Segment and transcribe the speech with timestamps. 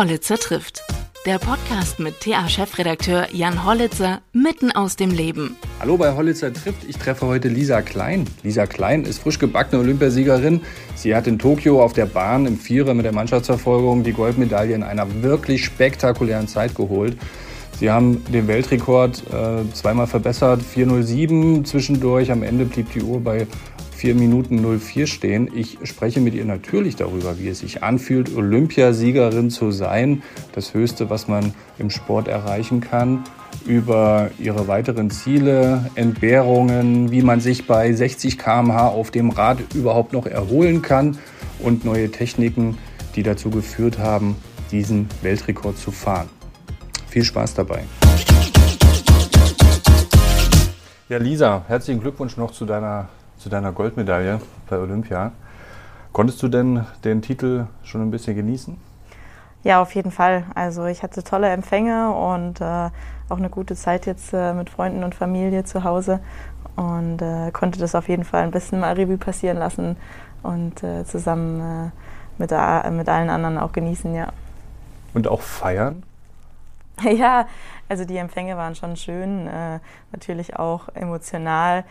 [0.00, 0.82] Hollitzer trifft.
[1.26, 5.56] Der Podcast mit TA-Chefredakteur Jan Hollitzer mitten aus dem Leben.
[5.78, 6.88] Hallo bei Hollitzer trifft.
[6.88, 8.24] Ich treffe heute Lisa Klein.
[8.42, 10.62] Lisa Klein ist frisch gebackene Olympiasiegerin.
[10.94, 14.82] Sie hat in Tokio auf der Bahn im Vierer mit der Mannschaftsverfolgung die Goldmedaille in
[14.82, 17.18] einer wirklich spektakulären Zeit geholt.
[17.78, 22.32] Sie haben den Weltrekord äh, zweimal verbessert, 407 zwischendurch.
[22.32, 23.46] Am Ende blieb die Uhr bei
[24.00, 25.50] 4 Minuten 04 stehen.
[25.54, 30.22] Ich spreche mit ihr natürlich darüber, wie es sich anfühlt, Olympiasiegerin zu sein.
[30.54, 33.24] Das Höchste, was man im Sport erreichen kann.
[33.66, 40.14] Über ihre weiteren Ziele, Entbehrungen, wie man sich bei 60 km/h auf dem Rad überhaupt
[40.14, 41.18] noch erholen kann
[41.58, 42.78] und neue Techniken,
[43.16, 44.34] die dazu geführt haben,
[44.72, 46.30] diesen Weltrekord zu fahren.
[47.10, 47.84] Viel Spaß dabei.
[51.10, 53.10] Ja, Lisa, herzlichen Glückwunsch noch zu deiner
[53.40, 55.32] zu deiner Goldmedaille bei Olympia.
[56.12, 58.76] Konntest du denn den Titel schon ein bisschen genießen?
[59.62, 60.44] Ja, auf jeden Fall.
[60.54, 62.90] Also ich hatte tolle Empfänge und äh,
[63.28, 66.20] auch eine gute Zeit jetzt äh, mit Freunden und Familie zu Hause
[66.76, 69.96] und äh, konnte das auf jeden Fall ein bisschen mal Revue passieren lassen
[70.42, 71.90] und äh, zusammen äh,
[72.38, 72.50] mit,
[72.96, 74.28] mit allen anderen auch genießen, ja.
[75.14, 76.02] Und auch feiern?
[77.02, 77.46] Ja,
[77.88, 79.78] also die Empfänge waren schon schön, äh,
[80.12, 81.84] natürlich auch emotional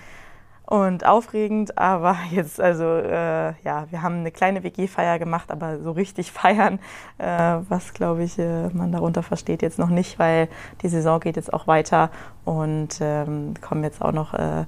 [0.70, 5.92] und aufregend, aber jetzt, also äh, ja, wir haben eine kleine WG-Feier gemacht, aber so
[5.92, 6.80] richtig feiern,
[7.18, 10.48] äh, was glaube ich äh, man darunter versteht, jetzt noch nicht, weil
[10.84, 12.12] die Saison geht jetzt auch weiter
[12.46, 14.66] und ähm, kommen jetzt auch noch äh,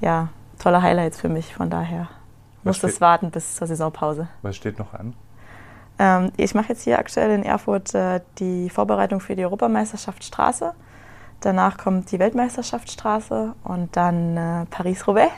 [0.00, 2.08] ja, tolle Highlights für mich, von daher
[2.64, 4.28] was muss es warten bis zur Saisonpause.
[4.40, 5.14] Was steht noch an?
[5.98, 10.72] Ähm, ich mache jetzt hier aktuell in Erfurt äh, die Vorbereitung für die Europameisterschaft Straße.
[11.42, 15.32] Danach kommt die Weltmeisterschaftsstraße und dann äh, Paris-Roubaix.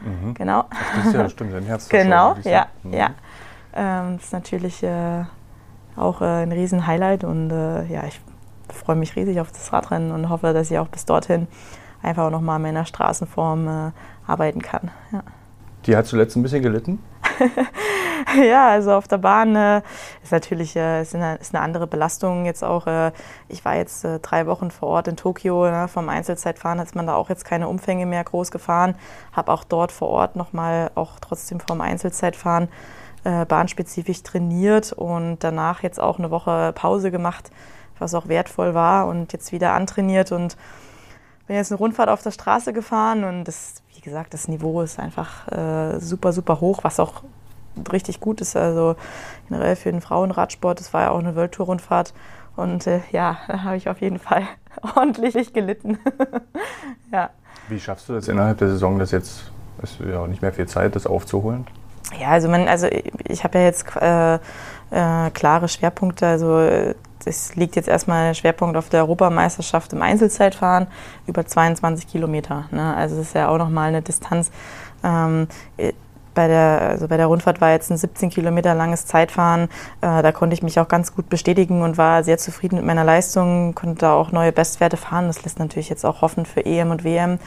[0.00, 0.34] Mhm.
[0.34, 0.64] Genau.
[0.96, 1.88] Das ist ja stimmt, dein Herz.
[1.88, 2.92] Genau, ja, mhm.
[2.94, 3.10] ja.
[3.74, 5.24] Ähm, das ist natürlich äh,
[5.94, 8.20] auch äh, ein Riesen-Highlight und äh, ja, ich
[8.72, 11.46] freue mich riesig auf das Radrennen und hoffe, dass ich auch bis dorthin
[12.02, 13.90] einfach auch nochmal in meiner Straßenform äh,
[14.26, 14.90] arbeiten kann.
[15.12, 15.22] Ja.
[15.86, 16.98] Die hat zuletzt ein bisschen gelitten?
[18.42, 19.82] ja, also auf der Bahn äh,
[20.22, 22.86] ist natürlich äh, ist eine, ist eine, andere Belastung jetzt auch.
[22.86, 23.12] Äh,
[23.48, 25.70] ich war jetzt äh, drei Wochen vor Ort in Tokio.
[25.70, 28.94] Ne, vom Einzelzeitfahren hat man da auch jetzt keine Umfänge mehr groß gefahren.
[29.32, 32.68] Habe auch dort vor Ort nochmal auch trotzdem vom Einzelzeitfahren
[33.24, 37.50] äh, bahnspezifisch trainiert und danach jetzt auch eine Woche Pause gemacht,
[37.98, 40.56] was auch wertvoll war und jetzt wieder antrainiert und
[41.46, 45.48] bin jetzt eine Rundfahrt auf der Straße gefahren und das, gesagt, das Niveau ist einfach
[45.48, 47.22] äh, super, super hoch, was auch
[47.90, 48.56] richtig gut ist.
[48.56, 48.96] Also
[49.48, 52.12] generell für den Frauenradsport, das war ja auch eine Welttour-Rundfahrt.
[52.56, 54.42] Und äh, ja, da habe ich auf jeden Fall
[54.96, 55.98] ordentlich gelitten.
[57.12, 57.30] ja.
[57.68, 59.50] Wie schaffst du das innerhalb der Saison, das jetzt
[59.82, 61.66] ist ja auch nicht mehr viel Zeit, das aufzuholen?
[62.20, 62.88] Ja, also, man, also
[63.26, 66.26] ich habe ja jetzt äh, äh, klare Schwerpunkte.
[66.26, 66.94] Also
[67.26, 70.86] es liegt jetzt erstmal der Schwerpunkt auf der Europameisterschaft im Einzelzeitfahren
[71.26, 72.64] über 22 Kilometer.
[72.70, 72.94] Ne?
[72.94, 74.50] Also es ist ja auch nochmal eine Distanz.
[75.04, 75.48] Ähm,
[76.34, 79.64] bei der, also bei der Rundfahrt war jetzt ein 17 Kilometer langes Zeitfahren.
[80.00, 83.04] Äh, da konnte ich mich auch ganz gut bestätigen und war sehr zufrieden mit meiner
[83.04, 85.26] Leistung, konnte da auch neue Bestwerte fahren.
[85.26, 87.38] Das lässt natürlich jetzt auch hoffen für EM und WM.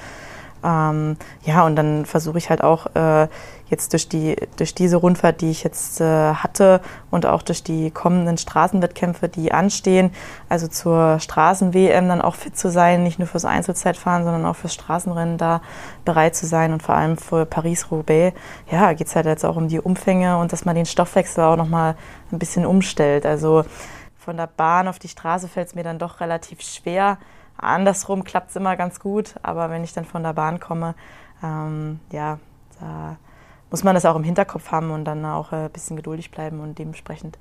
[0.66, 3.28] Ähm, ja, und dann versuche ich halt auch äh,
[3.70, 6.82] jetzt durch, die, durch diese Rundfahrt, die ich jetzt äh, hatte
[7.12, 10.12] und auch durch die kommenden Straßenwettkämpfe, die anstehen,
[10.50, 14.74] also zur Straßen-WM dann auch fit zu sein, nicht nur fürs Einzelzeitfahren, sondern auch fürs
[14.74, 15.62] Straßenrennen da
[16.04, 18.36] bereit zu sein und vor allem für Paris-Roubaix,
[18.72, 21.58] ja, geht es halt jetzt auch um die Umfänge und dass man den Stoffwechsel auch
[21.58, 21.96] nochmal
[22.32, 23.26] ein bisschen umstellt.
[23.26, 23.66] Also
[24.18, 27.20] von der Bahn auf die Straße fällt es mir dann doch relativ schwer,
[27.58, 30.96] Andersrum klappt es immer ganz gut, aber wenn ich dann von der Bahn komme,
[31.44, 32.40] ähm, ja,
[32.80, 33.18] da
[33.72, 36.78] muss man das auch im Hinterkopf haben und dann auch ein bisschen geduldig bleiben und
[36.78, 37.38] dementsprechend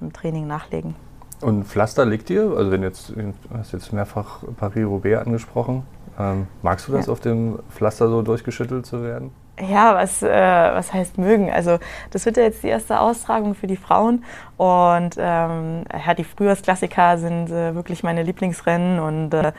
[0.00, 0.94] im Training nachlegen.
[1.40, 2.54] Und Pflaster liegt dir?
[2.56, 5.82] Also wenn jetzt, du hast jetzt mehrfach Paris-Roubaix angesprochen.
[6.18, 7.12] Ähm, magst du das, ja.
[7.12, 9.30] auf dem Pflaster so durchgeschüttelt zu werden?
[9.58, 11.50] Ja, was, äh, was heißt mögen?
[11.50, 11.78] Also
[12.10, 14.24] das wird ja jetzt die erste Austragung für die Frauen
[14.58, 19.52] und ähm, ja, die Frühjahrsklassiker sind äh, wirklich meine Lieblingsrennen und äh,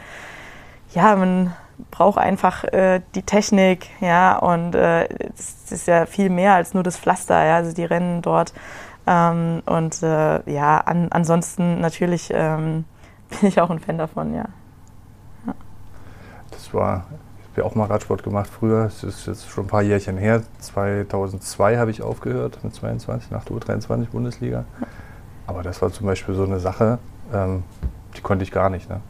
[0.94, 1.54] ja, man
[1.90, 6.84] braucht einfach äh, die Technik, ja, und äh, es ist ja viel mehr als nur
[6.84, 8.54] das Pflaster, ja, also die Rennen dort
[9.08, 12.86] ähm, und äh, ja, an, ansonsten natürlich ähm,
[13.30, 14.46] bin ich auch ein Fan davon, ja.
[15.48, 15.56] ja.
[16.52, 17.06] Das war
[17.58, 18.86] habe ja auch mal Radsport gemacht früher.
[18.86, 20.44] Es ist jetzt schon ein paar Jährchen her.
[20.60, 24.66] 2002 habe ich aufgehört mit 22 nach der U23 Bundesliga.
[25.48, 27.00] Aber das war zum Beispiel so eine Sache,
[27.34, 27.64] ähm,
[28.16, 28.90] die konnte ich gar nicht.
[28.90, 29.02] Ne?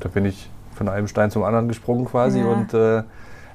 [0.00, 2.46] Da bin ich von einem Stein zum anderen gesprungen quasi ja.
[2.46, 3.02] und äh,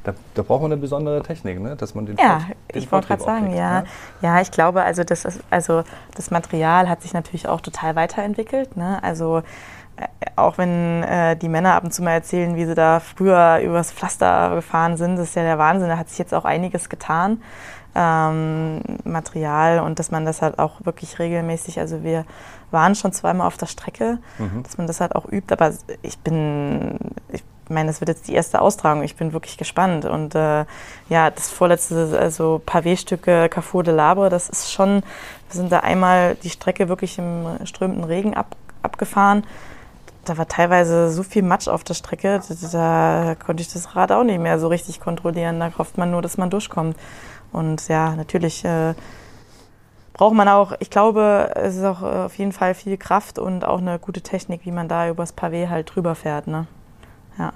[0.03, 1.75] da, da, braucht man eine besondere Technik, ne?
[1.75, 3.81] dass man den Ja, Fort, den ich wollte gerade sagen, kriegt, ja.
[3.81, 3.87] Ne?
[4.21, 8.77] Ja, ich glaube, also das, ist, also das Material hat sich natürlich auch total weiterentwickelt.
[8.77, 9.01] Ne?
[9.01, 9.41] Also
[10.35, 13.91] auch wenn äh, die Männer ab und zu mal erzählen, wie sie da früher übers
[13.91, 15.89] Pflaster gefahren sind, das ist ja der Wahnsinn.
[15.89, 17.41] Da hat sich jetzt auch einiges getan.
[17.97, 22.25] Ähm, Material und dass man das halt auch wirklich regelmäßig, also wir
[22.69, 24.63] waren schon zweimal auf der Strecke, mhm.
[24.63, 25.71] dass man das halt auch übt, aber
[26.01, 26.99] ich bin,
[27.31, 29.01] ich ich meine, das wird jetzt die erste Austragung.
[29.01, 30.05] Ich bin wirklich gespannt.
[30.05, 30.65] Und äh,
[31.09, 35.01] ja, das vorletzte, also Pavé-Stücke Carrefour de Labre, das ist schon, wir
[35.49, 39.45] sind da einmal die Strecke wirklich im strömenden Regen ab, abgefahren.
[40.25, 44.11] Da war teilweise so viel Matsch auf der Strecke, da, da konnte ich das Rad
[44.11, 45.59] auch nicht mehr so richtig kontrollieren.
[45.59, 46.97] Da hofft man nur, dass man durchkommt.
[47.51, 48.93] Und ja, natürlich äh,
[50.13, 53.63] braucht man auch, ich glaube, es ist auch äh, auf jeden Fall viel Kraft und
[53.63, 56.47] auch eine gute Technik, wie man da übers Pavé halt drüber fährt.
[56.47, 56.67] Ne?
[57.37, 57.53] Ja.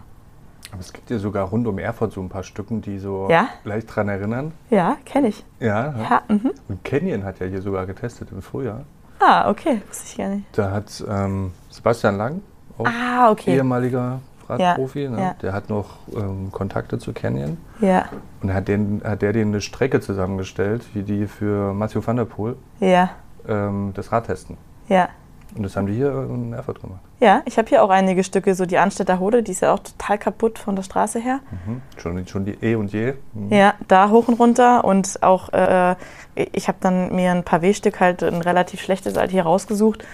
[0.72, 3.50] Aber es gibt ja sogar rund um Erfurt so ein paar Stücken, die so ja?
[3.64, 4.52] leicht dran erinnern.
[4.70, 5.44] Ja, kenne ich.
[5.60, 5.96] Ja.
[5.98, 6.52] ja mhm.
[6.68, 8.86] Und Canyon hat ja hier sogar getestet im Frühjahr.
[9.20, 10.46] Ah, okay, wusste ich gar nicht.
[10.54, 12.42] Da hat ähm, Sebastian Lang,
[12.80, 13.56] auch ah, okay.
[13.56, 15.22] ehemaliger Radprofi, ja, ne?
[15.22, 15.36] ja.
[15.42, 17.58] der hat noch ähm, Kontakte zu Canyon.
[17.82, 18.06] Ja.
[18.42, 22.26] Und hat, den, hat der denen eine Strecke zusammengestellt, wie die für Matthew van der
[22.26, 23.12] Poel ja.
[23.48, 24.58] ähm, das Rad testen.
[24.88, 25.10] Ja.
[25.56, 27.00] Und das haben die hier in Erfurt gemacht.
[27.20, 29.80] Ja, ich habe hier auch einige Stücke, so die Anstädter Hode, die ist ja auch
[29.80, 31.40] total kaputt von der Straße her.
[31.66, 31.82] Mhm.
[31.98, 33.16] Schon, schon die E und Je.
[33.34, 33.52] Mhm.
[33.52, 35.96] Ja, da hoch und runter und auch, äh,
[36.36, 40.06] ich habe dann mir ein paar W-Stück halt ein relativ schlechtes halt hier rausgesucht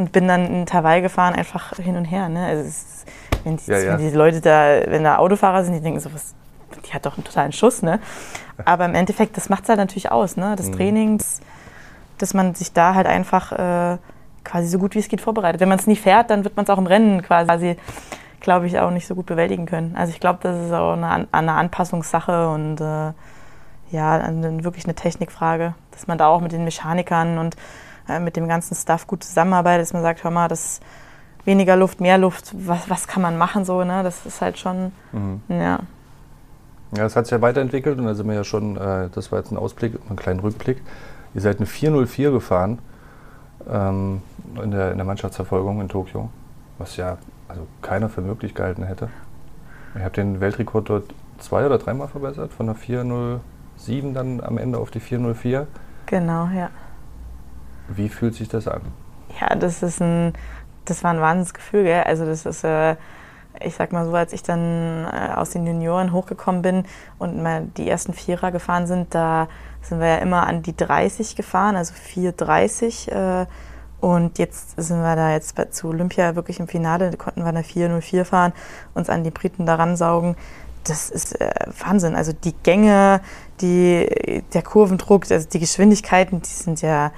[0.00, 2.30] und bin dann in Tawai gefahren, einfach hin und her.
[2.30, 2.46] Ne?
[2.46, 3.06] Also ist,
[3.44, 3.92] wenn, die, ja, ja.
[3.92, 6.34] wenn die Leute da, wenn da Autofahrer sind, die denken so, was,
[6.86, 8.00] die hat doch einen totalen Schuss, ne?
[8.64, 10.54] Aber im Endeffekt, das macht es halt natürlich aus, ne?
[10.56, 10.72] Das mhm.
[10.72, 11.22] Training,
[12.16, 13.98] dass man sich da halt einfach äh,
[14.42, 15.60] quasi so gut wie es geht vorbereitet.
[15.60, 17.76] Wenn man es nie fährt, dann wird man es auch im Rennen quasi,
[18.40, 19.94] glaube ich, auch nicht so gut bewältigen können.
[19.96, 23.12] Also ich glaube, das ist auch eine, eine Anpassungssache und äh,
[23.90, 27.56] ja, eine, wirklich eine Technikfrage, dass man da auch mit den Mechanikern und
[28.08, 30.80] äh, mit dem ganzen Stuff gut zusammenarbeitet, dass man sagt, hör mal, das
[31.44, 34.02] weniger Luft, mehr Luft, was, was kann man machen so, ne?
[34.02, 35.40] Das ist halt schon, mhm.
[35.48, 35.80] ja.
[36.96, 39.38] Ja, es hat sich ja weiterentwickelt und da sind wir ja schon, äh, das war
[39.38, 40.82] jetzt ein Ausblick, einen kleinen Rückblick.
[41.34, 42.80] Ihr seid eine 404 gefahren
[43.70, 44.22] ähm,
[44.60, 46.30] in, der, in der Mannschaftsverfolgung in Tokio,
[46.78, 49.08] was ja also keiner für möglich gehalten hätte.
[49.94, 54.78] Ich habe den Weltrekord dort zwei oder dreimal verbessert, von der 407 dann am Ende
[54.78, 55.66] auf die 404.
[56.06, 56.70] Genau, ja.
[57.96, 58.82] Wie fühlt sich das an?
[59.40, 60.32] Ja, das ist ein,
[60.84, 62.02] das war ein Wahnsinnsgefühl, gell?
[62.04, 62.96] Also das ist, äh,
[63.62, 66.84] ich sag mal so, als ich dann äh, aus den Junioren hochgekommen bin
[67.18, 69.48] und mal die ersten Vierer gefahren sind, da
[69.82, 73.42] sind wir ja immer an die 30 gefahren, also 4,30.
[73.42, 73.46] Äh,
[74.00, 77.62] und jetzt sind wir da jetzt zu Olympia wirklich im Finale, da konnten wir eine
[77.62, 78.52] 4,04 fahren,
[78.94, 80.36] uns an die Briten daran saugen.
[80.84, 81.50] Das ist äh,
[81.84, 82.16] Wahnsinn.
[82.16, 83.20] Also die Gänge,
[83.60, 87.12] die, der Kurvendruck, also die Geschwindigkeiten, die sind ja,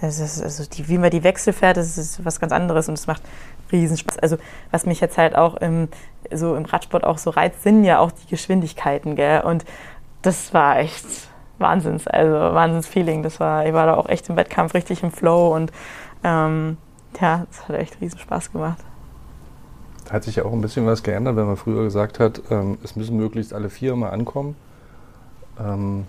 [0.00, 3.22] also die, wie man die Wechsel fährt, das ist was ganz anderes und es macht
[3.70, 4.18] Riesenspaß.
[4.18, 4.36] Also
[4.70, 5.88] was mich jetzt halt auch im,
[6.32, 9.16] so im Radsport auch so reizt, sind ja auch die Geschwindigkeiten.
[9.16, 9.40] Gell?
[9.40, 9.64] Und
[10.22, 11.06] das war echt
[11.58, 13.22] Wahnsinns, also Wahnsinns-Feeling.
[13.22, 15.72] Das war, ich war da auch echt im Wettkampf richtig im Flow und
[16.24, 16.76] ähm,
[17.20, 18.78] ja, es hat echt riesen Spaß gemacht.
[20.10, 22.96] Hat sich ja auch ein bisschen was geändert, wenn man früher gesagt hat, ähm, es
[22.96, 24.56] müssen möglichst alle vier mal ankommen
[25.58, 26.06] ähm,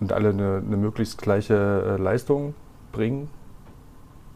[0.00, 2.54] und alle eine, eine möglichst gleiche äh, Leistung
[2.94, 3.28] bringen.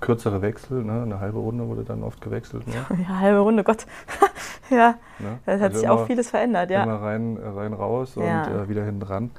[0.00, 1.02] Kürzere Wechsel, ne?
[1.02, 2.66] eine halbe Runde wurde dann oft gewechselt.
[2.68, 2.74] Ne?
[3.08, 3.86] Ja, halbe Runde, Gott.
[4.70, 5.38] ja, ne?
[5.44, 6.70] da hat also sich immer, auch vieles verändert.
[6.70, 6.84] Ja.
[6.84, 8.62] Immer rein, rein raus und ja.
[8.62, 9.30] äh, wieder hinten dran.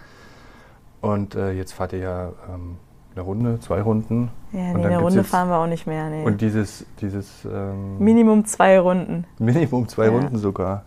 [1.02, 2.76] Und äh, jetzt fahrt ihr ja ähm,
[3.16, 4.32] eine Runde, zwei Runden.
[4.52, 6.10] Ja, nee, eine Runde fahren wir auch nicht mehr.
[6.10, 6.26] Nee.
[6.26, 6.86] Und dieses.
[7.00, 9.26] dieses ähm, Minimum zwei Runden.
[9.38, 10.12] Minimum zwei ja.
[10.12, 10.84] Runden sogar.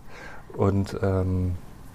[0.57, 1.55] Und ähm,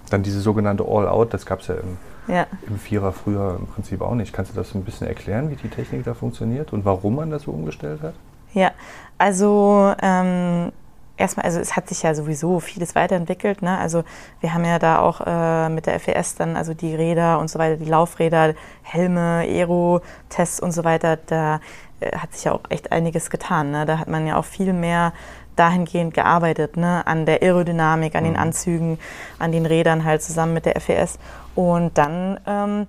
[0.09, 2.47] dann diese sogenannte All-Out, das gab es ja im, ja.
[2.67, 4.33] im Vierer früher im Prinzip auch nicht.
[4.33, 7.43] Kannst du das ein bisschen erklären, wie die Technik da funktioniert und warum man das
[7.43, 8.13] so umgestellt hat?
[8.53, 8.71] Ja,
[9.17, 10.71] also ähm,
[11.17, 13.61] erstmal, also es hat sich ja sowieso vieles weiterentwickelt.
[13.61, 13.77] Ne?
[13.77, 14.03] Also
[14.39, 17.59] wir haben ja da auch äh, mit der FES dann also die Räder und so
[17.59, 18.53] weiter, die Laufräder,
[18.83, 21.17] Helme, Aero-Tests und so weiter.
[21.17, 21.59] Da
[21.99, 23.71] äh, hat sich ja auch echt einiges getan.
[23.71, 23.85] Ne?
[23.85, 25.13] Da hat man ja auch viel mehr
[25.55, 27.05] dahingehend gearbeitet, ne?
[27.05, 28.39] an der Aerodynamik, an den mhm.
[28.39, 28.99] Anzügen,
[29.39, 31.17] an den Rädern halt zusammen mit der FES.
[31.57, 32.87] Und dann ähm,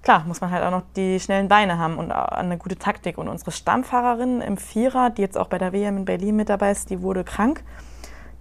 [0.00, 3.18] klar, muss man halt auch noch die schnellen Beine haben und eine gute Taktik.
[3.18, 6.70] Und unsere Stammfahrerin im Vierer, die jetzt auch bei der WM in Berlin mit dabei
[6.70, 7.62] ist, die wurde krank.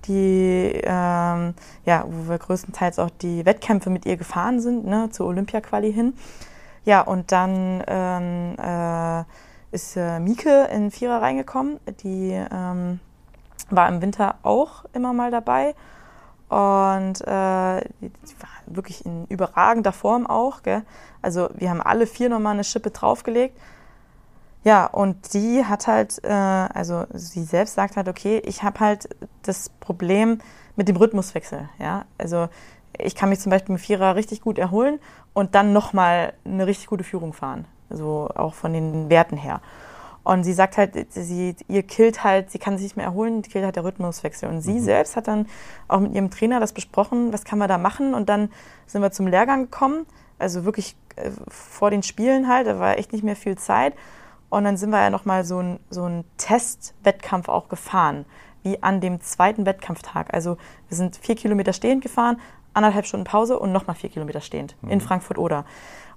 [0.05, 5.27] Die, ähm, ja, wo wir größtenteils auch die Wettkämpfe mit ihr gefahren sind, ne, zur
[5.27, 6.13] Olympia-Quali hin.
[6.85, 9.23] Ja, und dann ähm, äh,
[9.75, 11.81] ist äh, Mieke in Vierer reingekommen.
[12.01, 13.01] Die ähm,
[13.69, 15.75] war im Winter auch immer mal dabei
[16.49, 17.81] Und äh,
[18.67, 20.63] wirklich in überragender Form auch.
[20.63, 20.83] Gell?
[21.21, 23.57] Also wir haben alle vier nochmal eine Schippe draufgelegt.
[24.63, 29.07] Ja, und die hat halt, äh, also sie selbst sagt halt, okay, ich habe halt
[29.43, 30.39] das Problem
[30.75, 31.69] mit dem Rhythmuswechsel.
[31.77, 32.49] Ja, also
[32.97, 34.99] ich kann mich zum Beispiel mit Vierer richtig gut erholen
[35.33, 37.65] und dann nochmal eine richtig gute Führung fahren.
[37.89, 39.61] So auch von den Werten her.
[40.25, 43.63] Und sie sagt halt, sie, ihr killt halt, sie kann sich nicht mehr erholen, killt
[43.63, 44.49] halt der Rhythmuswechsel.
[44.49, 44.83] Und sie mhm.
[44.83, 45.45] selbst hat dann
[45.87, 48.15] auch mit ihrem Trainer das besprochen, was kann man da machen.
[48.15, 48.49] Und dann
[48.87, 50.07] sind wir zum Lehrgang gekommen,
[50.39, 53.93] also wirklich äh, vor den Spielen halt, da war echt nicht mehr viel Zeit.
[54.49, 58.25] Und dann sind wir ja nochmal so ein, so ein Testwettkampf auch gefahren,
[58.63, 60.33] wie an dem zweiten Wettkampftag.
[60.33, 60.57] Also
[60.89, 62.37] wir sind vier Kilometer stehend gefahren,
[62.73, 64.89] anderthalb Stunden Pause und nochmal vier Kilometer stehend mhm.
[64.89, 65.65] in Frankfurt-Oder.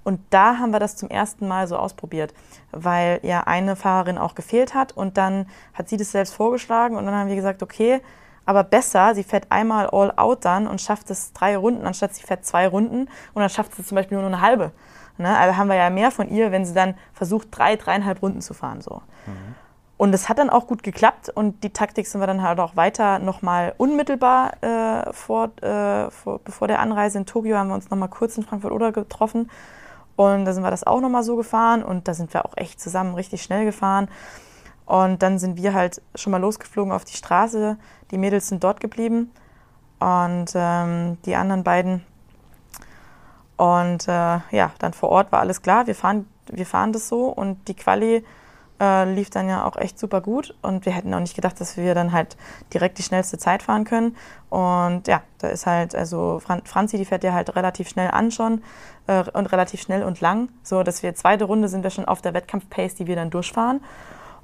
[0.09, 2.33] Und da haben wir das zum ersten Mal so ausprobiert,
[2.73, 7.05] weil ja eine Fahrerin auch gefehlt hat und dann hat sie das selbst vorgeschlagen und
[7.05, 8.01] dann haben wir gesagt, okay,
[8.47, 12.23] aber besser, sie fährt einmal all out dann und schafft es drei Runden, anstatt sie
[12.23, 13.01] fährt zwei Runden
[13.35, 14.73] und dann schafft sie zum Beispiel nur eine halbe.
[15.19, 15.37] Ne?
[15.37, 18.55] Also haben wir ja mehr von ihr, wenn sie dann versucht, drei, dreieinhalb Runden zu
[18.55, 18.81] fahren.
[18.81, 19.03] So.
[19.27, 19.55] Mhm.
[19.99, 22.77] Und es hat dann auch gut geklappt und die Taktik sind wir dann halt auch
[22.77, 27.91] weiter nochmal unmittelbar äh, vor, äh, vor, bevor der Anreise in Tokio haben wir uns
[27.91, 29.51] nochmal kurz in Frankfurt-Oder getroffen
[30.19, 32.81] und da sind wir das auch nochmal so gefahren und da sind wir auch echt
[32.81, 34.09] zusammen richtig schnell gefahren.
[34.85, 37.77] Und dann sind wir halt schon mal losgeflogen auf die Straße.
[38.11, 39.31] Die Mädels sind dort geblieben
[40.01, 42.05] und ähm, die anderen beiden.
[43.57, 45.87] Und äh, ja, dann vor Ort war alles klar.
[45.87, 48.25] Wir fahren, wir fahren das so und die Quali
[48.81, 51.77] äh, lief dann ja auch echt super gut und wir hätten auch nicht gedacht, dass
[51.77, 52.37] wir dann halt
[52.73, 54.17] direkt die schnellste Zeit fahren können.
[54.51, 58.31] Und ja, da ist halt, also Fran Franzi, die fährt ja halt relativ schnell an
[58.31, 58.63] schon
[59.07, 62.23] äh, und relativ schnell und lang, so dass wir zweite Runde sind wir schon auf
[62.23, 63.81] der Wettkampf-Pace, die wir dann durchfahren.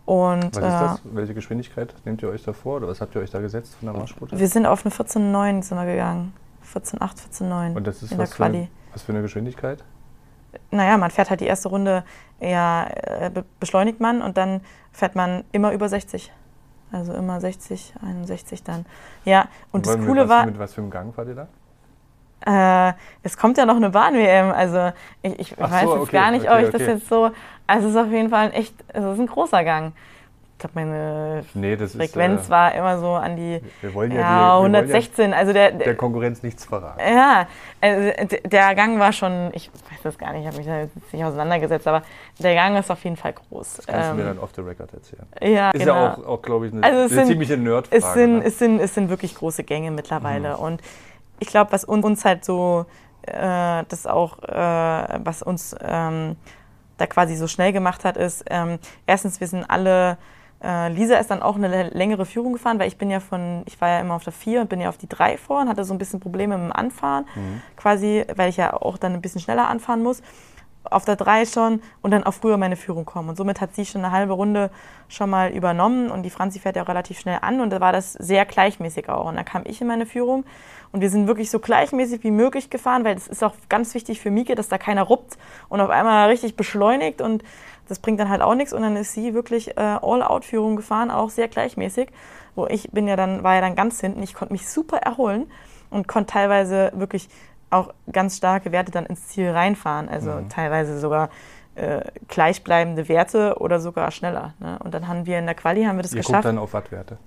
[0.07, 0.99] Und, was ist das?
[0.99, 3.77] Äh, Welche Geschwindigkeit nehmt ihr euch da vor oder was habt ihr euch da gesetzt
[3.77, 4.39] von der Marschroute?
[4.39, 6.35] Wir sind auf eine 14,9 sind wir gegangen.
[6.75, 7.01] 14,8,
[7.41, 8.65] 14,9 Und das ist in was der Quali.
[8.65, 9.83] Für, was für eine Geschwindigkeit?
[10.71, 12.05] Naja, man fährt halt die erste Runde
[12.41, 12.89] eher
[13.21, 13.31] äh,
[13.61, 14.61] beschleunigt man und dann
[14.93, 16.33] fährt man immer über 60.
[16.93, 18.87] Also immer 60, 61 dann.
[19.25, 20.47] Ja, und, und das Coole was, war.
[20.47, 22.91] Mit was für einem Gang fahrt ihr da?
[22.91, 24.93] Äh, es kommt ja noch eine Bahn-WM, also
[25.23, 26.79] ich, ich weiß so, jetzt okay, gar nicht, okay, ob ich okay.
[26.79, 27.31] das jetzt so.
[27.67, 29.95] Also es ist auf jeden Fall ein echt, also es ist ein großer Gang
[30.65, 34.59] glaube, meine nee, Frequenz ist, äh, war immer so an die wir wollen ja, ja
[34.61, 35.31] die, 116.
[35.31, 37.01] Ja also der, der Konkurrenz nichts verraten.
[37.01, 37.47] Ja,
[37.81, 39.71] also der Gang war schon, ich
[40.05, 42.03] das gar nicht, ich habe mich da jetzt nicht auseinandergesetzt, aber
[42.39, 43.75] der Gang ist auf jeden Fall groß.
[43.75, 45.27] Das kannst ähm, du mir ähm, dann off the record erzählen.
[45.41, 45.95] Ja, ist genau.
[45.95, 48.05] ja auch, auch glaube ich, eine, also eine sind, ziemliche Nerdfrage.
[48.05, 48.45] Es sind, ne?
[48.45, 50.63] es, sind, es sind wirklich große Gänge mittlerweile mhm.
[50.63, 50.83] und
[51.41, 52.87] ich glaube, was uns halt so,
[53.23, 56.37] äh, das auch, äh, was uns ähm,
[56.97, 60.17] da quasi so schnell gemacht hat, ist, ähm, erstens, wir sind alle
[60.89, 63.91] Lisa ist dann auch eine längere Führung gefahren, weil ich bin ja von, ich war
[63.91, 65.93] ja immer auf der 4 und bin ja auf die 3 vor und hatte so
[65.93, 67.61] ein bisschen Probleme mit dem Anfahren, mhm.
[67.77, 70.23] quasi, weil ich ja auch dann ein bisschen schneller anfahren muss.
[70.85, 73.31] Auf der 3 schon und dann auch früher meine Führung kommen.
[73.31, 74.71] Und somit hat sie schon eine halbe Runde
[75.09, 77.93] schon mal übernommen und die Franzi fährt ja auch relativ schnell an und da war
[77.93, 79.27] das sehr gleichmäßig auch.
[79.27, 80.45] Und dann kam ich in meine Führung
[80.93, 84.21] und wir sind wirklich so gleichmäßig wie möglich gefahren, weil es ist auch ganz wichtig
[84.21, 87.43] für Mieke, dass da keiner ruppt und auf einmal richtig beschleunigt und
[87.89, 91.31] das bringt dann halt auch nichts und dann ist sie wirklich äh, All-Out-Führung gefahren, auch
[91.31, 92.09] sehr gleichmäßig.
[92.55, 94.23] Wo ich bin ja dann, war ja dann ganz hinten.
[94.23, 95.51] Ich konnte mich super erholen
[95.91, 97.29] und konnte teilweise wirklich
[97.71, 100.09] auch ganz starke Werte dann ins Ziel reinfahren.
[100.09, 100.49] Also mhm.
[100.49, 101.31] teilweise sogar
[101.75, 104.55] äh, gleichbleibende Werte oder sogar schneller.
[104.61, 104.79] Ne?
[104.85, 106.35] Und dann haben wir in der Quali haben wir das Ihr geschafft.
[106.35, 107.19] Guckt dann auf Wattwerte.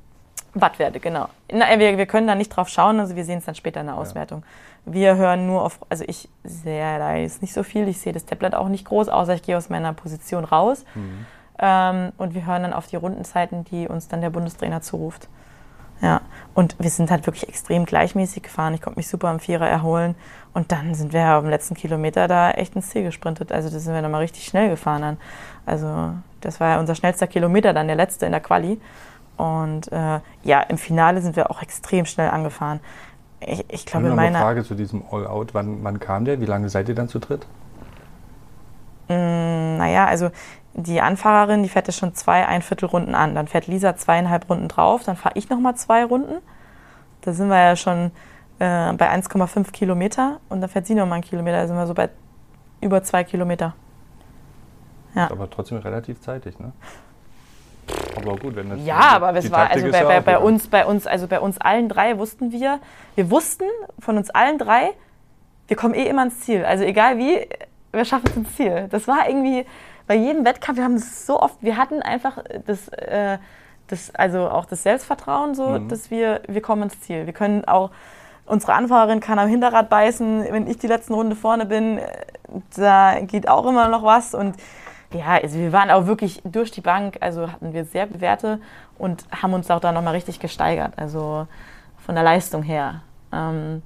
[0.53, 1.27] Wattwerte, genau.
[1.51, 3.87] Na, wir, wir können da nicht drauf schauen, also wir sehen es dann später in
[3.87, 4.41] der Auswertung.
[4.41, 4.47] Ja.
[4.89, 8.25] Wir hören nur auf, also ich sehe da jetzt nicht so viel, ich sehe das
[8.25, 10.85] Tablet auch nicht groß, außer ich gehe aus meiner Position raus.
[10.95, 11.25] Mhm.
[11.59, 15.27] Ähm, und wir hören dann auf die Rundenzeiten, die uns dann der Bundestrainer zuruft.
[16.01, 16.21] Ja,
[16.53, 18.73] und wir sind halt wirklich extrem gleichmäßig gefahren.
[18.75, 20.15] Ich konnte mich super am Vierer erholen.
[20.53, 23.51] Und dann sind wir auf dem letzten Kilometer da echt ins Ziel gesprintet.
[23.51, 25.17] Also da sind wir nochmal richtig schnell gefahren dann.
[25.65, 28.79] Also das war ja unser schnellster Kilometer dann, der letzte in der Quali.
[29.37, 32.79] Und äh, ja, im Finale sind wir auch extrem schnell angefahren
[33.39, 35.53] ich, ich glaube, meine Frage zu diesem All-Out.
[35.53, 36.41] Wann, wann kam der?
[36.41, 37.45] Wie lange seid ihr dann zu dritt?
[39.07, 40.31] Mm, naja, also
[40.73, 43.35] die Anfahrerin, die fährt ja schon zwei ein Viertel Runden an.
[43.35, 45.03] Dann fährt Lisa zweieinhalb Runden drauf.
[45.03, 46.41] Dann fahre ich nochmal zwei Runden.
[47.21, 48.11] Da sind wir ja schon
[48.59, 50.39] äh, bei 1,5 Kilometer.
[50.49, 51.61] Und dann fährt sie nochmal einen Kilometer.
[51.61, 52.09] Da sind wir so bei
[52.81, 53.75] über zwei Kilometer.
[55.15, 55.31] Ja.
[55.31, 56.73] Aber trotzdem relativ zeitig, ne?
[58.15, 61.07] Aber gut, wenn das Ja, aber es war also bei, bei, bei uns, bei uns,
[61.07, 62.79] also bei uns allen drei wussten wir,
[63.15, 63.65] wir wussten
[63.99, 64.91] von uns allen drei,
[65.67, 66.65] wir kommen eh immer ins Ziel.
[66.65, 67.47] Also egal wie,
[67.91, 68.87] wir schaffen es ins Ziel.
[68.89, 69.65] Das war irgendwie
[70.07, 73.37] bei jedem Wettkampf, wir haben es so oft, wir hatten einfach das, äh,
[73.87, 75.89] das also auch das Selbstvertrauen so, mhm.
[75.89, 77.25] dass wir, wir kommen ins Ziel.
[77.25, 77.91] Wir können auch
[78.45, 81.99] unsere Anfahrerin kann am Hinterrad beißen, wenn ich die letzten Runde vorne bin,
[82.75, 84.55] da geht auch immer noch was und
[85.13, 88.59] ja, also wir waren auch wirklich durch die Bank, also hatten wir sehr gute Werte
[88.97, 91.47] und haben uns auch da nochmal richtig gesteigert, also
[92.05, 93.01] von der Leistung her.
[93.31, 93.81] Ähm,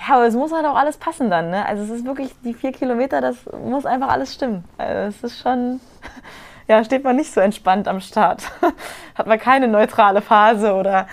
[0.00, 1.50] ja, aber es muss halt auch alles passen dann.
[1.50, 1.64] Ne?
[1.66, 4.64] Also es ist wirklich die vier Kilometer, das muss einfach alles stimmen.
[4.78, 5.80] Also es ist schon,
[6.68, 8.50] ja, steht man nicht so entspannt am Start.
[9.14, 11.06] Hat man keine neutrale Phase oder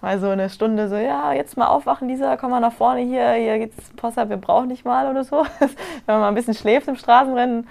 [0.00, 3.32] mal so eine Stunde so, ja, jetzt mal aufwachen, Lisa, komm mal nach vorne hier,
[3.32, 5.44] hier geht's Possa, wir brauchen nicht mal oder so.
[5.58, 5.68] Wenn
[6.06, 7.66] man mal ein bisschen schläft im Straßenrennen,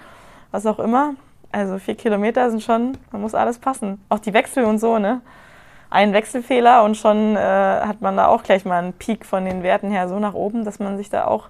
[0.50, 1.14] was auch immer.
[1.52, 4.00] Also vier Kilometer sind schon, man muss alles passen.
[4.08, 5.20] Auch die Wechsel und so, ne?
[5.90, 9.62] ein Wechselfehler und schon äh, hat man da auch gleich mal einen Peak von den
[9.62, 11.48] Werten her so nach oben, dass man sich da auch,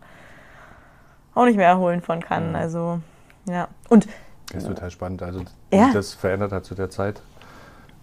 [1.34, 2.50] auch nicht mehr erholen von kann.
[2.50, 2.56] Mhm.
[2.56, 3.00] Also,
[3.48, 3.68] ja.
[3.88, 4.06] Und,
[4.52, 5.86] das ist total spannend, also wie ja.
[5.86, 7.20] sich das verändert hat zu der Zeit.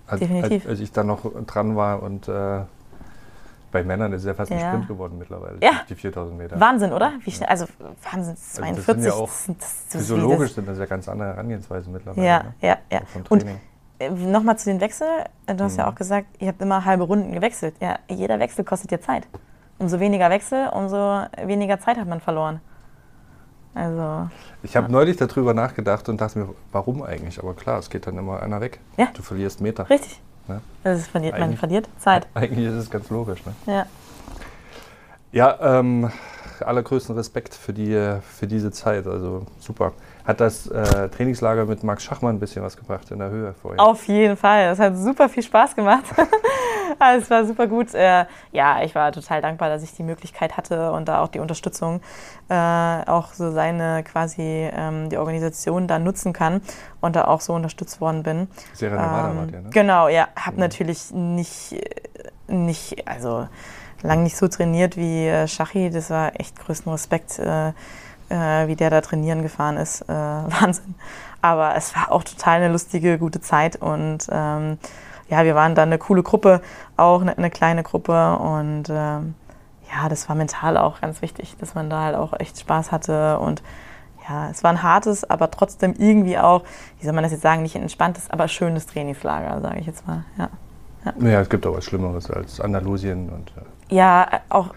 [0.08, 0.68] Als, Definitiv.
[0.68, 2.62] Als ich da noch dran war und äh,
[3.74, 4.58] bei Männern ist es ja fast ja.
[4.58, 5.82] ein Sprint geworden mittlerweile, ja.
[5.90, 6.60] die 4000 Meter.
[6.60, 7.14] Wahnsinn, oder?
[7.24, 7.66] Wie schnell, also
[8.12, 8.64] Wahnsinn, 42.
[8.64, 12.26] Also das sind ja auch, das, das, physiologisch sind das ja ganz andere Herangehensweisen mittlerweile.
[12.26, 12.54] Ja, ne?
[12.62, 13.02] ja, ja.
[13.30, 13.46] Und
[14.00, 15.08] äh, nochmal zu den Wechsel.
[15.48, 15.80] Äh, du hast mhm.
[15.80, 17.76] ja auch gesagt, ihr habt immer halbe Runden gewechselt.
[17.82, 19.28] Ja, jeder Wechsel kostet dir Zeit.
[19.80, 22.62] Umso weniger Wechsel, umso weniger Zeit hat man verloren.
[23.74, 24.30] Also.
[24.62, 24.92] Ich habe ja.
[24.92, 27.40] neulich darüber nachgedacht und dachte mir, warum eigentlich?
[27.40, 28.80] Aber klar, es geht dann immer einer weg.
[28.98, 29.08] Ja.
[29.16, 29.90] Du verlierst Meter.
[29.90, 30.22] Richtig.
[30.48, 30.62] Ja?
[30.84, 32.28] Das verliert, man verliert Zeit.
[32.34, 33.40] Eigentlich ist es ganz logisch.
[33.46, 33.54] Ne?
[33.74, 33.86] Ja.
[35.32, 36.12] Ja, ähm,
[36.60, 39.08] allergrößten Respekt für, die, für diese Zeit.
[39.08, 39.94] Also super.
[40.26, 43.82] Hat das äh, Trainingslager mit Max Schachmann ein bisschen was gebracht in der Höhe vorher?
[43.82, 44.72] Auf jeden Fall.
[44.72, 46.06] Es hat super viel Spaß gemacht.
[47.18, 47.94] Es war super gut.
[47.94, 51.40] Äh, ja, ich war total dankbar, dass ich die Möglichkeit hatte und da auch die
[51.40, 52.02] Unterstützung,
[52.50, 56.62] äh, auch so seine quasi ähm, die Organisation da nutzen kann
[57.02, 58.48] und da auch so unterstützt worden bin.
[58.74, 59.70] Sierra Nevada ähm, wart ihr, ne?
[59.70, 60.28] Genau, ja.
[60.36, 60.60] Habe mhm.
[60.60, 61.76] natürlich nicht,
[62.48, 63.48] nicht, also
[64.02, 65.90] lang nicht so trainiert wie äh, Schachi.
[65.90, 67.40] Das war echt größten Respekt.
[67.40, 67.74] Äh,
[68.30, 70.02] äh, wie der da trainieren gefahren ist.
[70.02, 70.96] Äh, Wahnsinn.
[71.42, 74.78] Aber es war auch total eine lustige, gute Zeit und ähm,
[75.30, 76.62] ja, wir waren dann eine coole Gruppe,
[76.98, 79.36] auch eine, eine kleine Gruppe und ähm,
[79.92, 83.40] ja, das war mental auch ganz wichtig, dass man da halt auch echt Spaß hatte
[83.40, 83.62] und
[84.28, 86.64] ja, es war ein hartes, aber trotzdem irgendwie auch,
[87.00, 90.08] wie soll man das jetzt sagen, nicht ein entspanntes, aber schönes Trainingslager, sage ich jetzt
[90.08, 90.24] mal.
[90.38, 90.50] Ja.
[91.06, 91.28] Ja.
[91.28, 91.42] ja.
[91.42, 94.74] es gibt auch was Schlimmeres als Andalusien und äh, ja, auch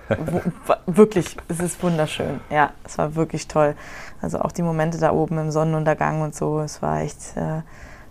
[0.86, 2.40] wirklich, es ist wunderschön.
[2.50, 3.74] Ja, es war wirklich toll.
[4.20, 7.62] Also auch die Momente da oben im Sonnenuntergang und so, es war echt äh,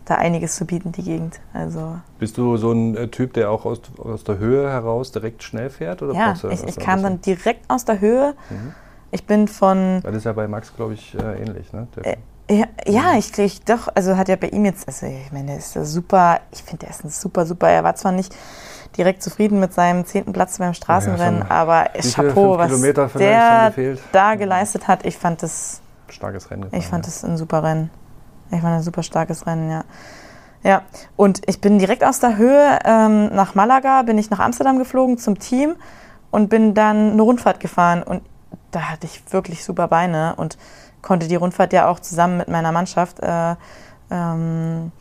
[0.06, 1.40] da einiges zu bieten, die Gegend.
[1.54, 5.44] Also Bist du so ein äh, Typ, der auch aus, aus der Höhe heraus direkt
[5.44, 6.02] schnell fährt?
[6.02, 8.36] Oder ja, ich, ich kam dann direkt aus der Höhe.
[8.50, 8.74] Mhm.
[9.12, 10.02] Ich bin von.
[10.04, 11.88] Das ist ja bei Max, glaube ich, äh, ähnlich, ne?
[12.04, 12.18] Äh,
[12.50, 13.20] ja, ja, mhm.
[13.20, 16.42] ich, ich doch, also hat ja bei ihm jetzt, also ich meine, der ist super,
[16.52, 18.36] ich finde, der ist ein super, super, er war zwar nicht
[18.98, 22.80] direkt zufrieden mit seinem zehnten Platz beim Straßenrennen, ja, aber Chapeau, was
[23.14, 23.74] der
[24.12, 26.68] da geleistet hat, ich fand das starkes Rennen.
[26.72, 27.30] Ich fand es ja.
[27.30, 27.90] ein super Rennen.
[28.52, 29.84] Ich fand ein super starkes Rennen, ja.
[30.64, 30.82] Ja,
[31.16, 35.20] und ich bin direkt aus der Höhe ähm, nach Malaga, bin ich nach Amsterdam geflogen
[35.20, 35.76] zum Team
[36.32, 38.24] und bin dann eine Rundfahrt gefahren und
[38.72, 40.58] da hatte ich wirklich super Beine und
[41.04, 43.56] konnte die Rundfahrt ja auch zusammen mit meiner Mannschaft äh,
[44.10, 44.92] ähm,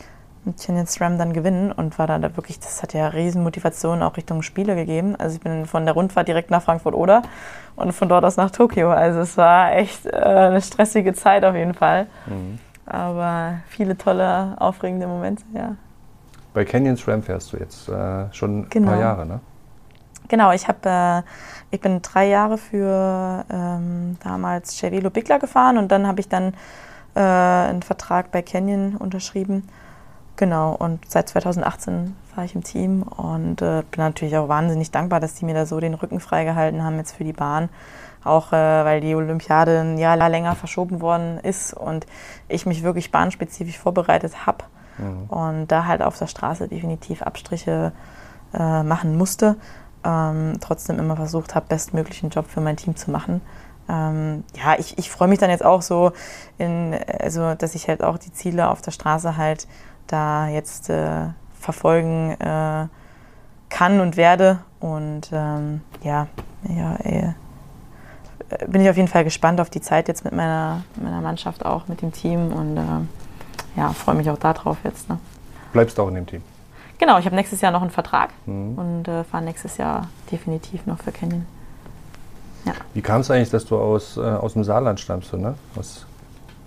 [0.45, 4.03] mit Canyon SRAM dann gewinnen und war dann da wirklich, das hat ja riesen Motivation
[4.03, 5.17] auch Richtung Spiele gegeben.
[5.17, 7.23] Also ich bin von der Rundfahrt direkt nach Frankfurt oder
[7.77, 8.91] und von dort aus nach Tokio.
[8.91, 12.07] Also es war echt äh, eine stressige Zeit auf jeden Fall.
[12.27, 12.59] Mhm.
[12.87, 15.77] Aber viele tolle, aufregende Momente, ja.
[16.53, 18.89] Bei Canyon SRAM fährst du jetzt äh, schon genau.
[18.89, 19.41] ein paar Jahre, ne?
[20.29, 21.23] Genau, ich habe, äh,
[21.71, 26.55] ich bin drei Jahre für ähm, damals Cervelo Bickler gefahren und dann habe ich dann
[27.15, 29.69] äh, einen Vertrag bei Canyon unterschrieben
[30.37, 35.21] Genau, und seit 2018 fahre ich im Team und äh, bin natürlich auch wahnsinnig dankbar,
[35.21, 37.69] dass die mir da so den Rücken freigehalten haben jetzt für die Bahn.
[38.25, 42.07] Auch äh, weil die Olympiade ein Jahr länger verschoben worden ist und
[42.49, 44.65] ich mich wirklich bahnspezifisch vorbereitet habe
[44.99, 45.25] mhm.
[45.29, 47.93] und da halt auf der Straße definitiv Abstriche
[48.55, 49.57] äh, machen musste.
[50.05, 53.41] Ähm, trotzdem immer versucht habe, bestmöglichen Job für mein Team zu machen.
[53.89, 56.13] Ähm, ja, ich, ich freue mich dann jetzt auch so,
[56.59, 59.67] in, also, dass ich halt auch die Ziele auf der Straße halt
[60.07, 62.87] da jetzt äh, verfolgen äh,
[63.69, 64.61] kann und werde.
[64.81, 66.27] Und ähm, ja,
[66.69, 67.33] ja äh,
[68.67, 71.89] bin ich auf jeden Fall gespannt auf die Zeit jetzt mit meiner, meiner Mannschaft auch,
[71.89, 75.09] mit dem Team und äh, ja, freue mich auch darauf jetzt.
[75.09, 75.19] Ne?
[75.73, 76.43] Bleibst du auch in dem Team?
[76.99, 78.79] Genau, ich habe nächstes Jahr noch einen Vertrag mhm.
[78.79, 81.47] und äh, fahre nächstes Jahr definitiv noch für Canyon.
[82.65, 82.73] Ja.
[82.95, 85.55] Wie kam es eigentlich, dass du aus, äh, aus dem Saarland stammst, ne?
[85.77, 86.07] Aus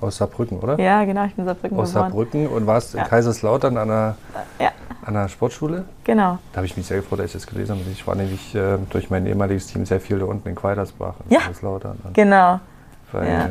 [0.02, 0.80] aus Saarbrücken, oder?
[0.80, 2.12] Ja, genau, ich bin Saarbrücken Aus geboren.
[2.12, 3.04] Saarbrücken und warst ja.
[3.04, 4.16] in Kaiserslautern an der,
[4.60, 4.72] ja.
[5.06, 5.86] An der Sportschule?
[6.04, 6.38] Genau.
[6.52, 7.90] Da habe ich mich sehr gefreut, als ich das gelesen habe.
[7.92, 11.14] Ich war nämlich äh, durch mein ehemaliges Team sehr viel da unten in Quaidersbach.
[11.28, 11.40] In Ja.
[11.42, 11.98] Kaiserslautern.
[12.04, 12.60] Und Genau.
[13.12, 13.50] Weil, Ja.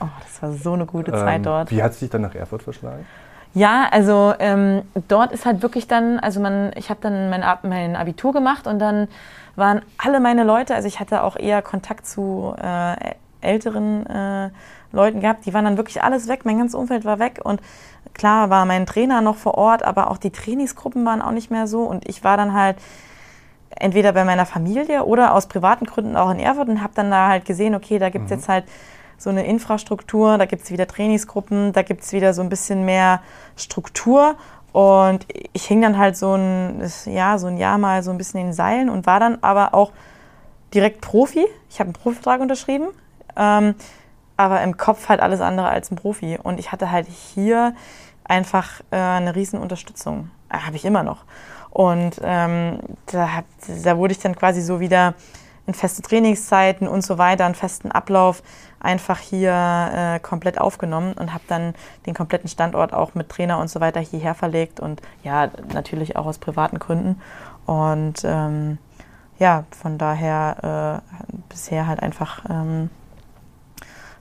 [0.00, 1.70] Oh, das war so eine gute Zeit ähm, dort.
[1.70, 3.06] Wie hat es dich dann nach Erfurt verschlagen?
[3.54, 7.94] Ja, also ähm, dort ist halt wirklich dann, also man, ich habe dann mein, mein
[7.94, 9.06] Abitur gemacht und dann
[9.54, 12.96] waren alle meine Leute, also ich hatte auch eher Kontakt zu äh,
[13.40, 14.50] älteren äh,
[14.94, 17.40] Leuten gehabt, die waren dann wirklich alles weg, mein ganzes Umfeld war weg.
[17.42, 17.60] Und
[18.14, 21.66] klar war mein Trainer noch vor Ort, aber auch die Trainingsgruppen waren auch nicht mehr
[21.66, 21.82] so.
[21.82, 22.76] Und ich war dann halt
[23.70, 27.28] entweder bei meiner Familie oder aus privaten Gründen auch in Erfurt und habe dann da
[27.28, 28.64] halt gesehen, okay, da gibt es jetzt halt
[29.18, 32.84] so eine Infrastruktur, da gibt es wieder Trainingsgruppen, da gibt es wieder so ein bisschen
[32.84, 33.20] mehr
[33.56, 34.36] Struktur.
[34.72, 38.40] Und ich hing dann halt so ein, ja, so ein Jahr mal so ein bisschen
[38.40, 39.92] in den Seilen und war dann aber auch
[40.74, 41.46] direkt Profi.
[41.70, 42.88] Ich habe einen Profivertrag unterschrieben,
[43.36, 43.76] ähm,
[44.36, 46.38] aber im Kopf halt alles andere als ein Profi.
[46.42, 47.74] Und ich hatte halt hier
[48.24, 50.30] einfach äh, eine riesen Unterstützung.
[50.48, 51.24] Äh, habe ich immer noch.
[51.70, 53.44] Und ähm, da, hab,
[53.82, 55.14] da wurde ich dann quasi so wieder
[55.66, 58.42] in feste Trainingszeiten und so weiter, einen festen Ablauf
[58.80, 59.50] einfach hier
[59.94, 61.74] äh, komplett aufgenommen und habe dann
[62.06, 66.26] den kompletten Standort auch mit Trainer und so weiter hierher verlegt und ja, natürlich auch
[66.26, 67.20] aus privaten Gründen.
[67.64, 68.78] Und ähm,
[69.38, 72.90] ja, von daher äh, bisher halt einfach ähm,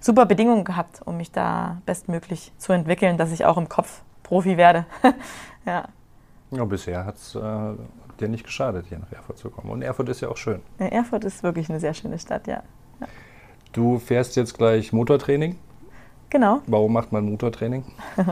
[0.04, 4.58] super Bedingungen gehabt, um mich da bestmöglich zu entwickeln, dass ich auch im Kopf Profi
[4.58, 4.86] werde.
[5.66, 5.86] ja.
[6.52, 7.40] Ja, bisher hat es äh,
[8.20, 9.70] dir nicht geschadet, hier nach Erfurt zu kommen.
[9.72, 10.62] Und Erfurt ist ja auch schön.
[10.78, 12.64] Erfurt ist wirklich eine sehr schöne Stadt, ja.
[13.72, 15.58] Du fährst jetzt gleich Motortraining.
[16.30, 16.62] Genau.
[16.68, 17.86] Warum macht man Motortraining?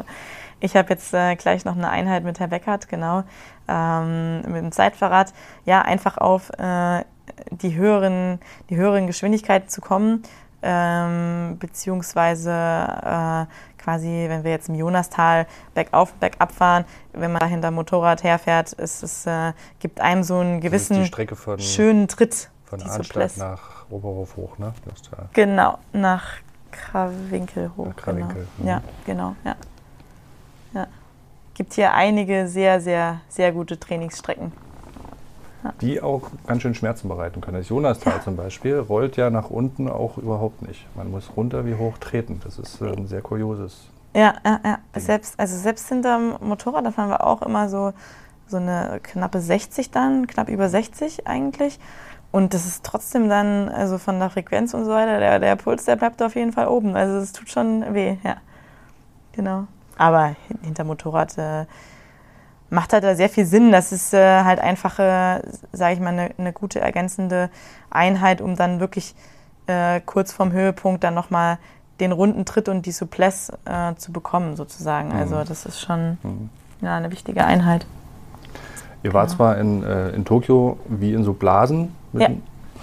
[0.64, 3.24] Ich habe jetzt äh, gleich noch eine Einheit mit Herr Beckert, genau,
[3.68, 5.34] ähm, mit dem Zeitverrat.
[5.66, 7.04] Ja, einfach auf äh,
[7.50, 10.22] die, höheren, die höheren Geschwindigkeiten zu kommen,
[10.62, 13.46] ähm, beziehungsweise äh,
[13.82, 18.24] quasi, wenn wir jetzt im Jonastal bergauf und bergab fahren, wenn man da hinter Motorrad
[18.24, 22.50] herfährt, es, es äh, gibt einem so einen gewissen von, schönen Tritt.
[22.66, 24.74] von Arnstadt nach Oberhof hoch, ne?
[25.34, 26.34] Genau, nach
[26.72, 27.88] Krawinkel hoch.
[27.88, 28.70] Nach Krawinkel, Genau.
[28.70, 29.56] Ja, genau, ja.
[30.74, 30.88] ja.
[31.54, 34.52] Gibt hier einige sehr, sehr, sehr gute Trainingsstrecken.
[35.82, 37.58] Die auch ganz schön Schmerzen bereiten können.
[37.58, 40.86] Das Jonastal zum Beispiel rollt ja nach unten auch überhaupt nicht.
[40.96, 42.40] Man muss runter wie hoch treten.
[42.44, 43.88] Das ist äh, ein sehr kurioses.
[44.14, 44.78] Ja, ja, ja.
[45.00, 47.94] Selbst, also selbst hinterm Motorrad, da fahren wir auch immer so,
[48.48, 51.80] so eine knappe 60 dann, knapp über 60 eigentlich.
[52.32, 55.86] Und das ist trotzdem dann, also von der Frequenz und so weiter, der, der Puls,
[55.86, 56.96] der bleibt auf jeden Fall oben.
[56.96, 58.36] Also es tut schon weh, ja.
[59.34, 59.68] Genau.
[59.98, 61.66] Aber hin- hinter Motorrad äh,
[62.72, 63.72] macht halt da sehr viel Sinn.
[63.72, 67.50] Das ist äh, halt einfach, äh, sage ich mal, eine eine gute ergänzende
[67.92, 69.14] Einheit, um dann wirklich
[69.68, 71.60] äh, kurz vorm Höhepunkt dann nochmal
[72.00, 75.12] den runden Tritt und die Souplesse äh, zu bekommen, sozusagen.
[75.12, 76.50] Also das ist schon Mhm.
[76.82, 77.86] ja, eine wichtige Einheit.
[79.04, 82.30] Ihr wart zwar in, äh, in Tokio wie in so Blasen, Ja.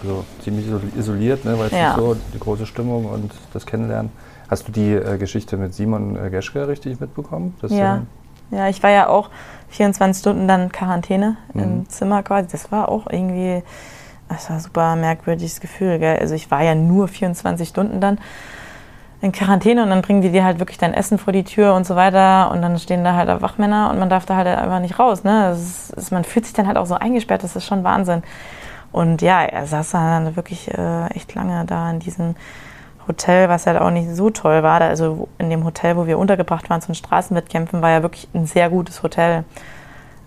[0.03, 1.88] also ziemlich isol- isoliert, ne, weil es Ja.
[1.88, 4.11] nicht so die große Stimmung und das Kennenlernen.
[4.51, 7.55] Hast du die äh, Geschichte mit Simon äh, Geschke richtig mitbekommen?
[7.68, 8.03] Ja.
[8.50, 9.30] Ja, ich war ja auch
[9.70, 11.62] 24 Stunden dann Quarantäne Mhm.
[11.62, 12.48] im Zimmer quasi.
[12.50, 13.62] Das war auch irgendwie,
[14.28, 15.98] das war ein super merkwürdiges Gefühl.
[15.98, 16.18] Gell?
[16.18, 18.18] Also ich war ja nur 24 Stunden dann
[19.20, 21.84] in Quarantäne und dann bringen die dir halt wirklich dein Essen vor die Tür und
[21.87, 24.78] so weiter und dann stehen da halt auch Wachmänner und man darf da halt einfach
[24.78, 25.24] nicht raus.
[25.24, 25.50] Ne?
[25.52, 28.22] Ist, ist, man fühlt sich dann halt auch so eingesperrt, das ist schon Wahnsinn.
[28.92, 32.37] Und ja, er saß dann wirklich äh, echt lange da in diesem
[33.09, 34.81] Hotel, was halt auch nicht so toll war.
[34.81, 38.47] Also in dem Hotel, wo wir untergebracht waren zu den Straßenwettkämpfen, war ja wirklich ein
[38.47, 39.44] sehr gutes Hotel.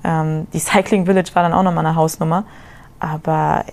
[0.03, 2.45] Ähm, die Cycling Village war dann auch nochmal eine Hausnummer.
[2.99, 3.65] Aber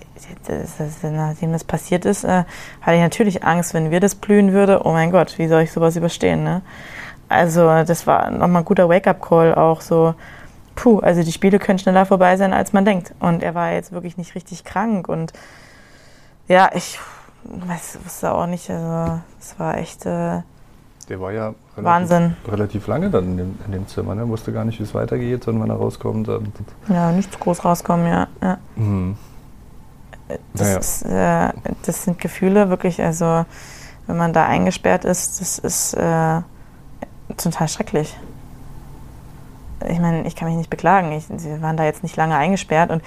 [0.46, 2.44] das, das, nachdem das passiert ist, äh,
[2.80, 4.82] hatte ich natürlich Angst, wenn wir das blühen würde.
[4.84, 6.44] Oh mein Gott, wie soll ich sowas überstehen?
[6.44, 6.62] Ne?
[7.28, 10.14] Also das war nochmal ein guter Wake-up-Call auch so.
[10.74, 13.12] Puh, also die Spiele können schneller vorbei sein, als man denkt.
[13.20, 15.08] Und er war jetzt wirklich nicht richtig krank.
[15.08, 15.32] Und
[16.46, 16.98] ja, ich
[17.48, 20.42] weiß, wusste auch nicht, also es war echt äh,
[21.08, 22.36] Der war ja relativ, Wahnsinn.
[22.46, 24.14] relativ lange dann in dem, in dem Zimmer.
[24.14, 24.28] Ne?
[24.28, 26.28] Wusste gar nicht, wie es weitergeht, sondern wenn er rauskommt.
[26.88, 28.26] Ja, nichts groß rauskommen, ja.
[28.42, 28.58] ja.
[28.76, 29.16] Mhm.
[30.52, 30.78] Das, Naja.
[30.78, 31.52] ist, äh,
[31.86, 33.46] das sind Gefühle wirklich, also
[34.06, 36.40] wenn man da eingesperrt ist, das ist äh,
[37.36, 38.14] total schrecklich.
[39.88, 41.12] Ich meine, ich kann mich nicht beklagen.
[41.12, 43.02] Ich, sie waren da jetzt nicht lange eingesperrt und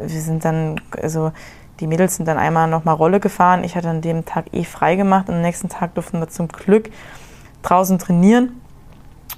[0.00, 1.32] wir sind dann, also
[1.80, 3.64] die Mädels sind dann einmal nochmal Rolle gefahren.
[3.64, 6.48] Ich hatte an dem Tag eh frei gemacht und am nächsten Tag durften wir zum
[6.48, 6.90] Glück
[7.62, 8.60] draußen trainieren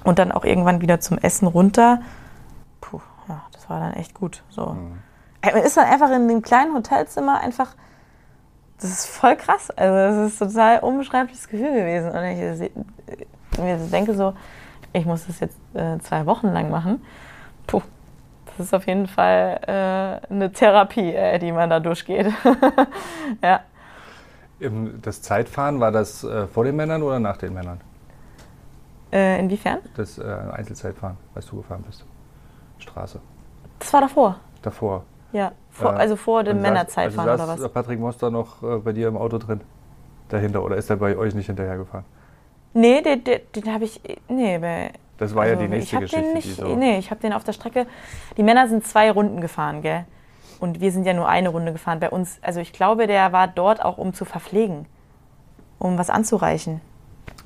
[0.03, 2.01] und dann auch irgendwann wieder zum Essen runter.
[2.81, 4.43] Puh, ja, das war dann echt gut.
[4.49, 4.67] So.
[4.67, 4.99] Mhm.
[5.43, 7.75] Man ist dann einfach in dem kleinen Hotelzimmer einfach.
[8.79, 9.71] Das ist voll krass.
[9.71, 12.11] Also, das ist total unbeschreibliches Gefühl gewesen.
[12.11, 14.33] Und ich äh, mir denke so,
[14.93, 17.01] ich muss das jetzt äh, zwei Wochen lang machen.
[18.57, 22.33] Das ist auf jeden Fall äh, eine Therapie, äh, die man da durchgeht.
[23.43, 23.61] ja.
[25.03, 27.79] Das Zeitfahren, war das äh, vor den Männern oder nach den Männern?
[29.13, 29.79] Äh, inwiefern?
[29.95, 32.03] Das äh, Einzelzeitfahren, als du gefahren bist.
[32.79, 33.21] Straße.
[33.77, 34.39] Das war davor.
[34.63, 35.03] Davor.
[35.31, 37.71] Ja, vor, also vor dem Männerzeitfahren also oder was?
[37.71, 39.61] Patrick Moster noch bei dir im Auto drin?
[40.29, 42.05] Dahinter oder ist er bei euch nicht hinterhergefahren?
[42.73, 44.01] Nee, den, den, den habe ich.
[44.27, 46.23] Nee, bei, das war also, ja die nächste Geschichte.
[46.23, 46.75] Den nicht, so.
[46.75, 47.87] Nee, ich habe den auf der Strecke.
[48.37, 50.05] Die Männer sind zwei Runden gefahren, gell?
[50.59, 51.99] Und wir sind ja nur eine Runde gefahren.
[51.99, 54.85] Bei uns, also ich glaube, der war dort auch, um zu verpflegen,
[55.79, 56.81] um was anzureichen.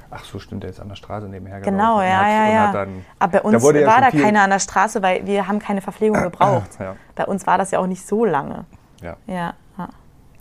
[0.10, 2.72] Ach so, stimmt, der ist an der Straße nebenher Genau, ja, ja, ja.
[2.74, 5.60] Dann, Aber bei uns da war ja da keiner an der Straße, weil wir haben
[5.60, 6.70] keine Verpflegung gebraucht.
[6.80, 6.96] ja.
[7.16, 8.66] Bei uns war das ja auch nicht so lange.
[9.02, 9.16] Ja.
[9.28, 9.54] ja.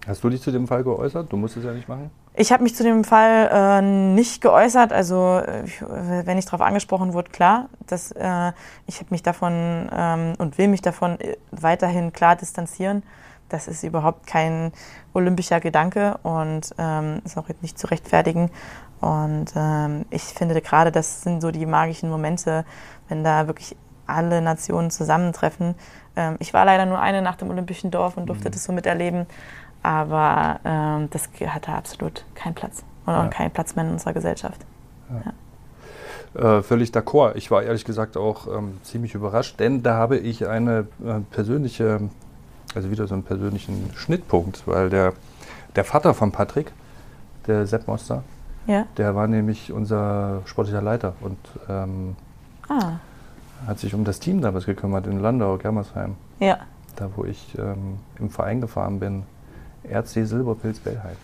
[0.07, 1.31] Hast du dich zu dem Fall geäußert?
[1.31, 2.11] Du musst es ja nicht machen.
[2.41, 4.95] Ich habe mich zu dem Fall äh, nicht geäußert.
[4.95, 7.69] Also ich, wenn ich darauf angesprochen wurde, klar.
[7.87, 8.53] Dass, äh,
[8.87, 13.03] ich habe mich davon ähm, und will mich davon äh, weiterhin klar distanzieren.
[13.51, 14.73] Das ist überhaupt kein
[15.13, 18.51] olympischer Gedanke und ähm, ist auch nicht zu rechtfertigen.
[19.03, 22.65] Und ähm, ich finde gerade, das sind so die magischen Momente,
[23.11, 23.77] wenn da wirklich
[24.07, 25.75] alle Nationen zusammentreffen.
[26.17, 28.53] Ähm, ich war leider nur eine nach dem Olympischen Dorf und durfte mhm.
[28.53, 29.27] das so miterleben.
[29.83, 33.29] Aber ähm, das hat da absolut keinen Platz und auch ja.
[33.29, 34.61] keinen Platz mehr in unserer Gesellschaft.
[35.11, 35.33] Ja.
[36.35, 37.35] Äh, völlig d'accord.
[37.35, 42.01] Ich war ehrlich gesagt auch ähm, ziemlich überrascht, denn da habe ich eine äh, persönliche,
[42.75, 45.15] also wieder so einen persönlichen Schnittpunkt, weil der,
[45.75, 46.71] der Vater von Patrick,
[47.49, 48.23] der Sepp Moster,
[48.67, 48.87] ja.
[48.97, 51.39] der war nämlich unser sportlicher Leiter und
[51.69, 52.15] ähm,
[52.69, 52.93] ah.
[53.67, 56.15] hat sich um das Team damals gekümmert in Landau, Germersheim.
[56.39, 56.59] Ja.
[56.95, 59.25] Da, wo ich ähm, im Verein gefahren bin.
[59.85, 61.17] RC Silberpilz Bellheim.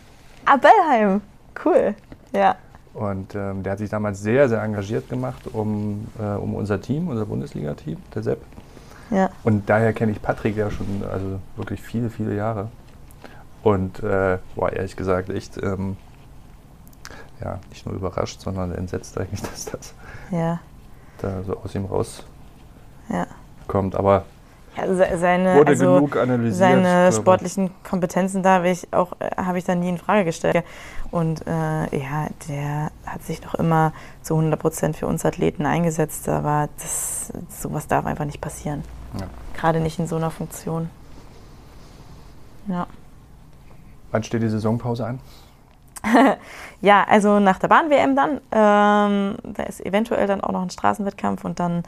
[0.44, 1.20] Ah, Bellheim.
[1.64, 1.94] Cool.
[2.32, 2.56] Ja.
[2.94, 7.08] Und ähm, der hat sich damals sehr, sehr engagiert gemacht um, äh, um unser Team,
[7.08, 8.40] unser Bundesliga-Team, der Sepp.
[9.10, 9.30] Ja.
[9.44, 12.68] Und daher kenne ich Patrick ja schon also wirklich viele, viele Jahre.
[13.62, 15.96] Und äh, war ehrlich gesagt echt ähm,
[17.40, 19.94] ja, nicht nur überrascht, sondern entsetzt eigentlich, dass das
[20.30, 20.60] ja.
[21.18, 22.24] da so aus ihm rauskommt.
[23.08, 23.98] Ja.
[23.98, 24.24] Aber
[24.76, 26.58] ja, seine, wurde also genug analysiert.
[26.58, 30.64] Seine sportlichen Kompetenzen da habe ich auch äh, habe ich dann nie in Frage gestellt.
[31.10, 36.28] Und äh, ja, der hat sich doch immer zu 100 Prozent für uns Athleten eingesetzt,
[36.28, 38.82] aber das, sowas darf einfach nicht passieren.
[39.18, 39.26] Ja.
[39.54, 40.90] Gerade nicht in so einer Funktion.
[42.68, 42.86] Ja.
[44.10, 45.20] Wann steht die Saisonpause an?
[46.80, 48.40] ja, also nach der Bahn-WM dann.
[48.52, 51.82] Ähm, da ist eventuell dann auch noch ein Straßenwettkampf und dann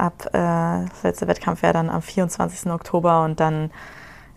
[0.00, 2.70] ab, äh, das letzte Wettkampf wäre dann am 24.
[2.70, 3.70] Oktober und dann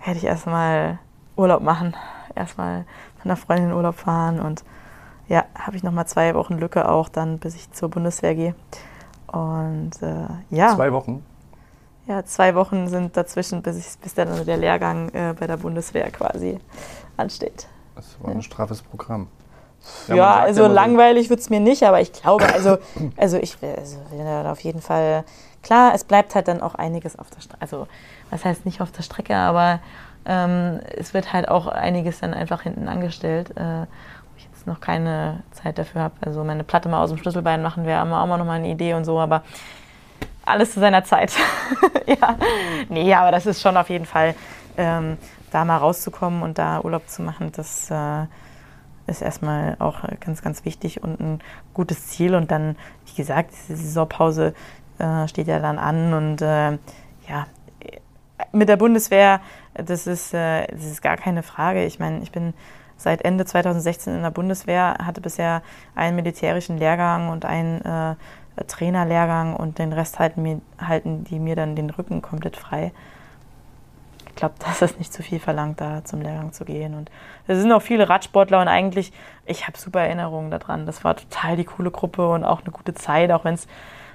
[0.03, 0.99] werde ich erstmal
[1.35, 1.95] Urlaub machen.
[2.35, 2.85] Erstmal
[3.17, 4.63] mit einer Freundin in Urlaub fahren und
[5.27, 8.55] ja, habe ich nochmal zwei Wochen Lücke auch dann, bis ich zur Bundeswehr gehe.
[9.27, 10.75] Und äh, ja.
[10.75, 11.23] Zwei Wochen?
[12.05, 16.11] Ja, zwei Wochen sind dazwischen, bis, ich, bis dann der Lehrgang äh, bei der Bundeswehr
[16.11, 16.59] quasi
[17.15, 17.67] ansteht.
[17.95, 19.27] Das war ein straffes Programm.
[20.07, 22.77] Ja, ja also langweilig wird es mir nicht, aber ich glaube, also,
[23.17, 25.23] also ich also will auf jeden Fall
[25.63, 27.61] Klar, es bleibt halt dann auch einiges auf der Strecke.
[27.61, 27.87] Also,
[28.29, 29.79] was heißt nicht auf der Strecke, aber
[30.25, 34.81] ähm, es wird halt auch einiges dann einfach hinten angestellt, äh, wo ich jetzt noch
[34.81, 36.15] keine Zeit dafür habe.
[36.21, 38.93] Also, meine Platte mal aus dem Schlüsselbein machen wäre auch mal noch mal eine Idee
[38.93, 39.43] und so, aber
[40.45, 41.33] alles zu seiner Zeit.
[42.05, 42.37] ja,
[42.89, 44.35] nee, aber das ist schon auf jeden Fall,
[44.77, 45.17] ähm,
[45.51, 48.25] da mal rauszukommen und da Urlaub zu machen, das äh,
[49.07, 51.39] ist erstmal auch ganz, ganz wichtig und ein
[51.73, 52.35] gutes Ziel.
[52.35, 54.53] Und dann, wie gesagt, diese Saisonpause
[54.99, 56.77] äh, steht ja dann an und äh,
[57.27, 57.47] ja,
[58.51, 59.41] mit der Bundeswehr,
[59.73, 61.85] das ist, äh, das ist gar keine Frage.
[61.85, 62.53] Ich meine, ich bin
[62.97, 65.61] seit Ende 2016 in der Bundeswehr, hatte bisher
[65.95, 68.15] einen militärischen Lehrgang und einen äh,
[68.65, 72.91] Trainerlehrgang und den Rest halten, mir, halten die mir dann den Rücken komplett frei.
[74.29, 76.93] Ich glaube, das ist nicht zu viel verlangt, da zum Lehrgang zu gehen.
[76.93, 77.11] Und
[77.47, 79.11] es sind auch viele Radsportler und eigentlich,
[79.45, 80.85] ich habe super Erinnerungen daran.
[80.85, 83.67] Das war total die coole Gruppe und auch eine gute Zeit, auch wenn es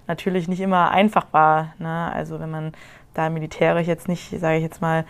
[0.09, 1.75] natürlich nicht immer einfach war.
[1.79, 2.13] Ne?
[2.13, 2.73] Also wenn man
[3.15, 5.05] da militärisch jetzt nicht, sage ich jetzt mal,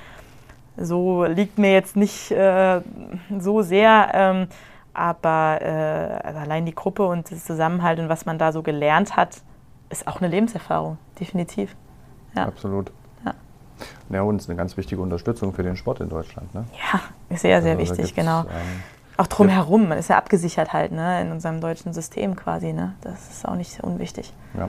[0.76, 2.80] so liegt mir jetzt nicht äh,
[3.38, 4.10] so sehr.
[4.12, 4.48] Ähm,
[4.94, 9.16] aber äh, also allein die Gruppe und das Zusammenhalt und was man da so gelernt
[9.16, 9.42] hat,
[9.90, 11.74] ist auch eine Lebenserfahrung, definitiv.
[12.34, 12.46] Ja.
[12.46, 12.90] Absolut.
[13.24, 13.34] Ja.
[14.10, 16.52] ja, und ist eine ganz wichtige Unterstützung für den Sport in Deutschland.
[16.54, 16.64] Ne?
[16.92, 17.00] Ja,
[17.36, 18.40] sehr, sehr also, wichtig, genau.
[18.40, 18.82] Ähm,
[19.16, 22.72] auch drumherum, man ist ja abgesichert halt ne, in unserem deutschen System quasi.
[22.72, 22.94] Ne?
[23.00, 24.32] Das ist auch nicht unwichtig.
[24.56, 24.68] Ja.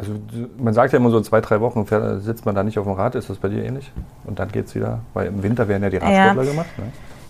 [0.00, 0.14] Also
[0.56, 1.84] man sagt ja immer so zwei, drei Wochen
[2.20, 3.14] sitzt man da nicht auf dem Rad.
[3.16, 3.92] Ist das bei dir ähnlich?
[4.24, 5.00] Und dann geht es wieder?
[5.12, 6.50] Weil im Winter werden ja die Radsportler ja.
[6.50, 6.78] gemacht.
[6.78, 6.84] Ne?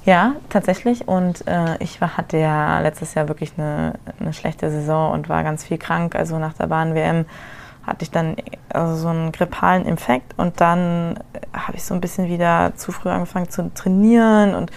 [0.05, 1.09] Ja, tatsächlich.
[1.09, 5.43] Und äh, ich war, hatte ja letztes Jahr wirklich eine, eine, schlechte Saison und war
[5.43, 6.15] ganz viel krank.
[6.15, 7.25] Also nach der Bahn-WM
[7.85, 8.37] hatte ich dann
[8.69, 11.19] also so einen grippalen Infekt und dann
[11.53, 14.71] habe ich so ein bisschen wieder zu früh angefangen zu trainieren und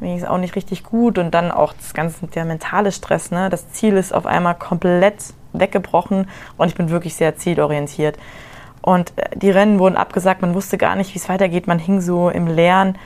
[0.00, 3.30] mir ging es auch nicht richtig gut und dann auch das ganze der mentale Stress.
[3.30, 3.48] Ne?
[3.48, 5.16] Das Ziel ist auf einmal komplett
[5.52, 8.18] weggebrochen und ich bin wirklich sehr zielorientiert.
[8.82, 11.66] Und äh, die Rennen wurden abgesagt, man wusste gar nicht, wie es weitergeht.
[11.66, 12.96] Man hing so im Leeren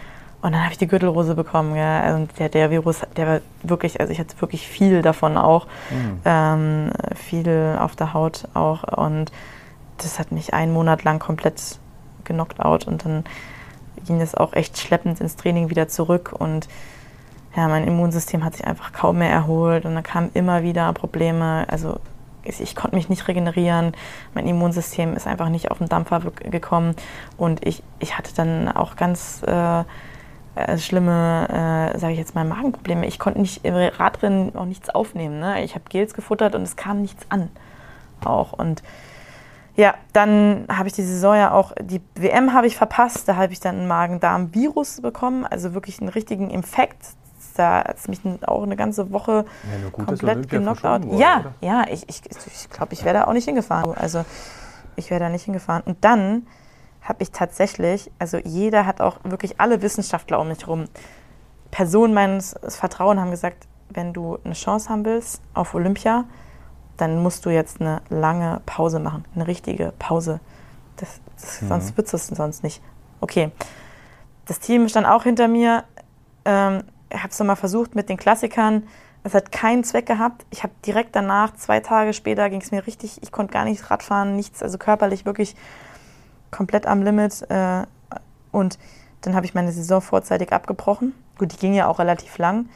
[0.42, 1.76] und dann habe ich die Gürtelrose bekommen.
[1.76, 2.14] Ja.
[2.14, 6.20] Und der, der Virus, der war wirklich, also ich hatte wirklich viel davon auch, mhm.
[6.24, 8.84] ähm, viel auf der Haut auch.
[8.84, 9.32] Und
[9.98, 11.78] das hat mich einen Monat lang komplett
[12.24, 13.24] genockt out und dann
[14.06, 16.68] ging das auch echt schleppend ins Training wieder zurück und
[17.56, 21.66] ja, mein Immunsystem hat sich einfach kaum mehr erholt und dann kamen immer wieder Probleme.
[21.68, 21.98] Also
[22.44, 23.92] ich konnte mich nicht regenerieren,
[24.34, 26.94] mein Immunsystem ist einfach nicht auf den Dampfer gekommen
[27.36, 29.84] und ich, ich hatte dann auch ganz äh,
[30.54, 33.06] äh, schlimme, äh, sage ich jetzt mal, Magenprobleme.
[33.06, 35.38] Ich konnte nicht im Radrennen auch nichts aufnehmen.
[35.38, 35.62] Ne?
[35.62, 37.50] Ich habe Gels gefuttert und es kam nichts an.
[38.24, 38.82] Auch und
[39.76, 43.52] ja, dann habe ich die Saison ja auch, die WM habe ich verpasst, da habe
[43.52, 46.98] ich dann einen Magen-Darm-Virus bekommen, also wirklich einen richtigen Infekt.
[47.56, 50.82] Da hat es mich auch eine ganze Woche ja, gut, komplett genockt.
[50.82, 51.54] Ja, oder?
[51.60, 53.94] ja, ich, ich, ich glaube, ich wäre da auch nicht hingefahren.
[53.94, 54.24] Also
[54.96, 55.82] ich wäre da nicht hingefahren.
[55.84, 56.46] Und dann
[57.02, 60.84] habe ich tatsächlich, also jeder hat auch wirklich alle Wissenschaftler um mich herum,
[61.70, 66.24] Personen meines Vertrauens haben gesagt, wenn du eine Chance haben willst auf Olympia,
[67.00, 70.40] dann musst du jetzt eine lange Pause machen, eine richtige Pause.
[70.96, 71.68] Das, das, mhm.
[71.68, 72.82] Sonst wird es sonst nicht.
[73.20, 73.50] Okay.
[74.46, 75.84] Das Team stand auch hinter mir.
[76.44, 78.84] Ähm, ich habe es nochmal versucht mit den Klassikern.
[79.22, 80.44] Es hat keinen Zweck gehabt.
[80.50, 83.90] Ich habe direkt danach, zwei Tage später, ging es mir richtig, ich konnte gar nicht
[83.90, 85.56] Radfahren, nichts, also körperlich wirklich
[86.50, 87.48] komplett am Limit.
[87.50, 87.84] Äh,
[88.50, 88.78] und
[89.20, 91.14] dann habe ich meine Saison vorzeitig abgebrochen.
[91.38, 92.68] Gut, die ging ja auch relativ lang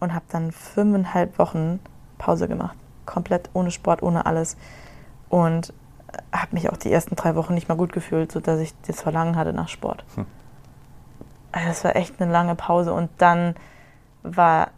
[0.00, 1.78] und habe dann fünfeinhalb Wochen
[2.18, 2.76] Pause gemacht
[3.06, 4.56] komplett ohne Sport, ohne alles.
[5.28, 5.72] Und
[6.32, 9.36] habe mich auch die ersten drei Wochen nicht mal gut gefühlt, sodass ich das Verlangen
[9.36, 10.04] hatte nach Sport.
[10.14, 10.26] Hm.
[11.52, 12.92] Also das war echt eine lange Pause.
[12.92, 13.54] Und dann
[14.22, 14.68] war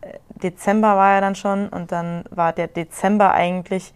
[0.42, 3.94] Dezember war ja dann schon und dann war der Dezember eigentlich,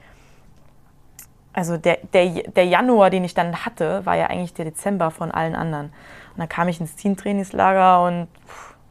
[1.52, 5.30] also der, der, der Januar, den ich dann hatte, war ja eigentlich der Dezember von
[5.30, 5.86] allen anderen.
[5.86, 8.28] Und dann kam ich ins Teamtrainingslager und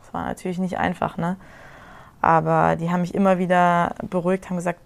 [0.04, 1.38] es war natürlich nicht einfach, ne?
[2.20, 4.80] Aber die haben mich immer wieder beruhigt, haben gesagt,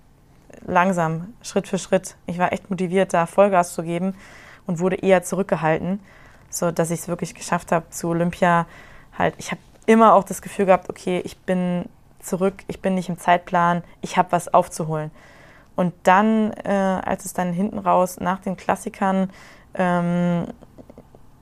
[0.66, 2.16] langsam, Schritt für Schritt.
[2.26, 4.16] Ich war echt motiviert, da Vollgas zu geben
[4.68, 6.00] und wurde eher zurückgehalten,
[6.50, 8.66] so dass ich es wirklich geschafft habe zu Olympia.
[9.18, 11.86] Halt, ich habe immer auch das Gefühl gehabt, okay, ich bin
[12.20, 15.12] zurück, ich bin nicht im Zeitplan, ich habe was aufzuholen.
[15.76, 19.30] Und dann, äh, als es dann hinten raus nach den Klassikern,
[19.74, 20.46] ähm,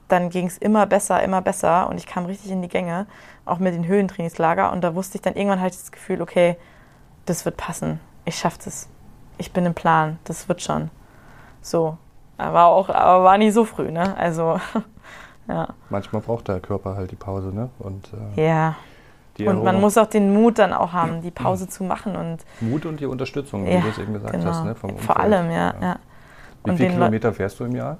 [0.08, 3.06] dann ging es immer besser, immer besser und ich kam richtig in die Gänge,
[3.46, 4.72] auch mit den Höhentrainingslager.
[4.72, 6.58] Und da wusste ich dann irgendwann halt das Gefühl, okay,
[7.26, 8.88] das wird passen, ich schaffe das
[9.40, 10.92] ich bin im Plan, das wird schon.
[11.62, 11.98] So.
[12.38, 14.16] Aber auch, aber war nie so früh, ne?
[14.18, 14.60] Also,
[15.48, 15.70] ja.
[15.90, 17.70] Manchmal braucht der Körper halt die Pause, ne?
[17.80, 18.76] Und, äh, ja.
[19.40, 22.16] und man muss auch den Mut dann auch haben, die Pause zu machen.
[22.16, 24.46] Und Mut und die Unterstützung, wie ja, du es eben gesagt genau.
[24.46, 24.76] hast, ne?
[24.76, 25.74] Vom Vor allem, ja.
[25.82, 25.96] ja.
[26.64, 27.98] Wie viele Kilometer fährst du im Jahr?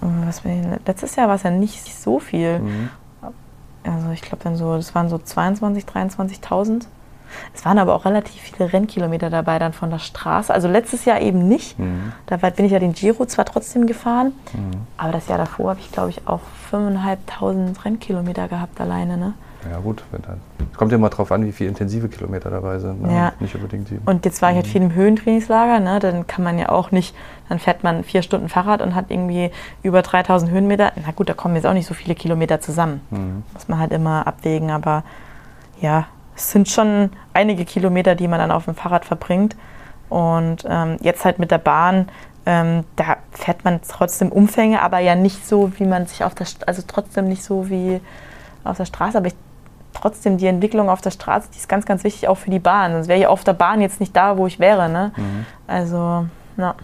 [0.00, 0.42] Was,
[0.86, 2.60] letztes Jahr war es ja nicht so viel.
[2.60, 2.90] Mhm.
[3.84, 6.86] Also ich glaube dann so, das waren so 22.000, 23.000.
[7.54, 10.52] Es waren aber auch relativ viele Rennkilometer dabei dann von der Straße.
[10.52, 11.78] Also letztes Jahr eben nicht.
[11.78, 12.12] Mhm.
[12.26, 14.86] Da bin ich ja den Giro zwar trotzdem gefahren, mhm.
[14.96, 16.40] aber das Jahr davor habe ich, glaube ich, auch
[16.72, 19.16] 5.500 Rennkilometer gehabt alleine.
[19.16, 19.34] Ne?
[19.70, 20.04] Ja gut,
[20.70, 23.02] es kommt ja immer darauf an, wie viele intensive Kilometer dabei sind.
[23.02, 23.12] Ne?
[23.12, 23.32] Ja.
[23.40, 23.98] Nicht unbedingt die.
[24.06, 24.70] Und jetzt war ich halt mhm.
[24.70, 25.98] viel im Höhentrainingslager, ne?
[25.98, 27.14] dann kann man ja auch nicht,
[27.48, 29.50] dann fährt man vier Stunden Fahrrad und hat irgendwie
[29.82, 30.92] über 3000 Höhenmeter.
[31.04, 33.00] Na gut, da kommen jetzt auch nicht so viele Kilometer zusammen.
[33.10, 33.42] Mhm.
[33.52, 35.02] Muss man halt immer abwägen, aber
[35.80, 36.06] ja,
[36.38, 39.56] es sind schon einige Kilometer, die man dann auf dem Fahrrad verbringt.
[40.08, 42.08] Und ähm, jetzt halt mit der Bahn,
[42.46, 46.46] ähm, da fährt man trotzdem Umfänge, aber ja nicht so, wie man sich auf der,
[46.46, 48.00] St also trotzdem nicht so wie
[48.64, 49.18] auf der Straße.
[49.18, 49.34] Aber ich,
[49.92, 52.92] trotzdem die Entwicklung auf der Straße, die ist ganz, ganz wichtig auch für die Bahn.
[52.92, 54.88] Sonst wäre ich auf der Bahn jetzt nicht da, wo ich wäre.
[54.88, 55.12] Ne?
[55.16, 55.46] Mhm.
[55.66, 56.74] Also, ja.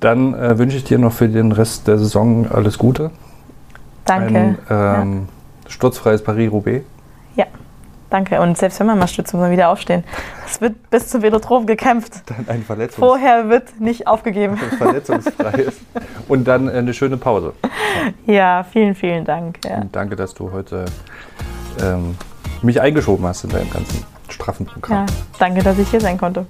[0.00, 3.12] Dann äh, wünsche ich dir noch für den Rest der Saison alles Gute.
[4.04, 4.38] Danke.
[4.38, 5.28] Ein ähm,
[5.64, 5.70] ja.
[5.70, 6.84] sturzfreies Paris-Roubaix.
[8.14, 8.40] Danke.
[8.40, 10.04] Und selbst wenn man mal stützt, muss man wieder aufstehen.
[10.46, 12.22] Es wird bis zum Velodrom gekämpft.
[12.26, 14.56] Dann ein Verletzungs Vorher wird nicht aufgegeben.
[14.56, 15.80] Verletzungsfreies.
[16.28, 17.54] Und dann eine schöne Pause.
[18.24, 19.58] Ja, vielen, vielen Dank.
[19.64, 19.82] Ja.
[19.90, 20.84] Danke, dass du heute
[21.82, 22.16] ähm,
[22.62, 25.06] mich eingeschoben hast in deinem ganzen straffen Programm.
[25.08, 26.46] Ja, danke, dass ich hier sein konnte.